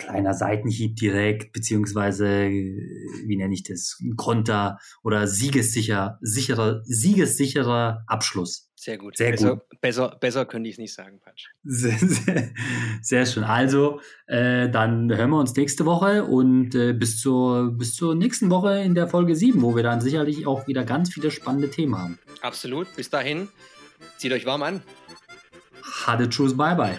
kleiner 0.00 0.34
Seitenhieb 0.34 0.96
direkt, 0.96 1.52
beziehungsweise, 1.52 2.48
wie 2.48 3.36
nenne 3.36 3.54
ich 3.54 3.62
das? 3.62 3.98
Ein 4.00 4.16
Konter 4.16 4.78
oder 5.02 5.26
siegessicher, 5.26 6.18
sicherer, 6.20 6.80
siegessicherer 6.84 8.02
Abschluss. 8.06 8.70
Sehr 8.74 8.96
gut. 8.96 9.18
Sehr 9.18 9.32
besser, 9.32 9.56
gut. 9.56 9.80
Besser, 9.80 10.16
besser 10.18 10.46
könnte 10.46 10.68
ich 10.68 10.76
es 10.76 10.78
nicht 10.78 10.94
sagen, 10.94 11.20
Patsch. 11.20 11.48
Sehr, 11.64 11.98
sehr, 11.98 12.50
sehr 13.02 13.26
schön. 13.26 13.44
Also, 13.44 14.00
äh, 14.26 14.70
dann 14.70 15.14
hören 15.14 15.30
wir 15.30 15.38
uns 15.38 15.54
nächste 15.54 15.84
Woche 15.84 16.24
und 16.24 16.74
äh, 16.74 16.94
bis, 16.94 17.20
zur, 17.20 17.76
bis 17.76 17.94
zur 17.94 18.14
nächsten 18.14 18.50
Woche 18.50 18.80
in 18.80 18.94
der 18.94 19.06
Folge 19.06 19.36
7, 19.36 19.60
wo 19.60 19.76
wir 19.76 19.82
dann 19.82 20.00
sicherlich 20.00 20.46
auch 20.46 20.66
wieder 20.66 20.84
ganz 20.84 21.12
viele 21.12 21.30
spannende 21.30 21.70
Themen 21.70 21.96
haben. 21.98 22.18
Absolut. 22.40 22.88
Bis 22.96 23.10
dahin, 23.10 23.48
zieht 24.16 24.32
euch 24.32 24.46
warm 24.46 24.62
an. 24.62 24.82
Hade 26.06 26.28
Tschüss, 26.30 26.56
bye 26.56 26.74
bye. 26.74 26.98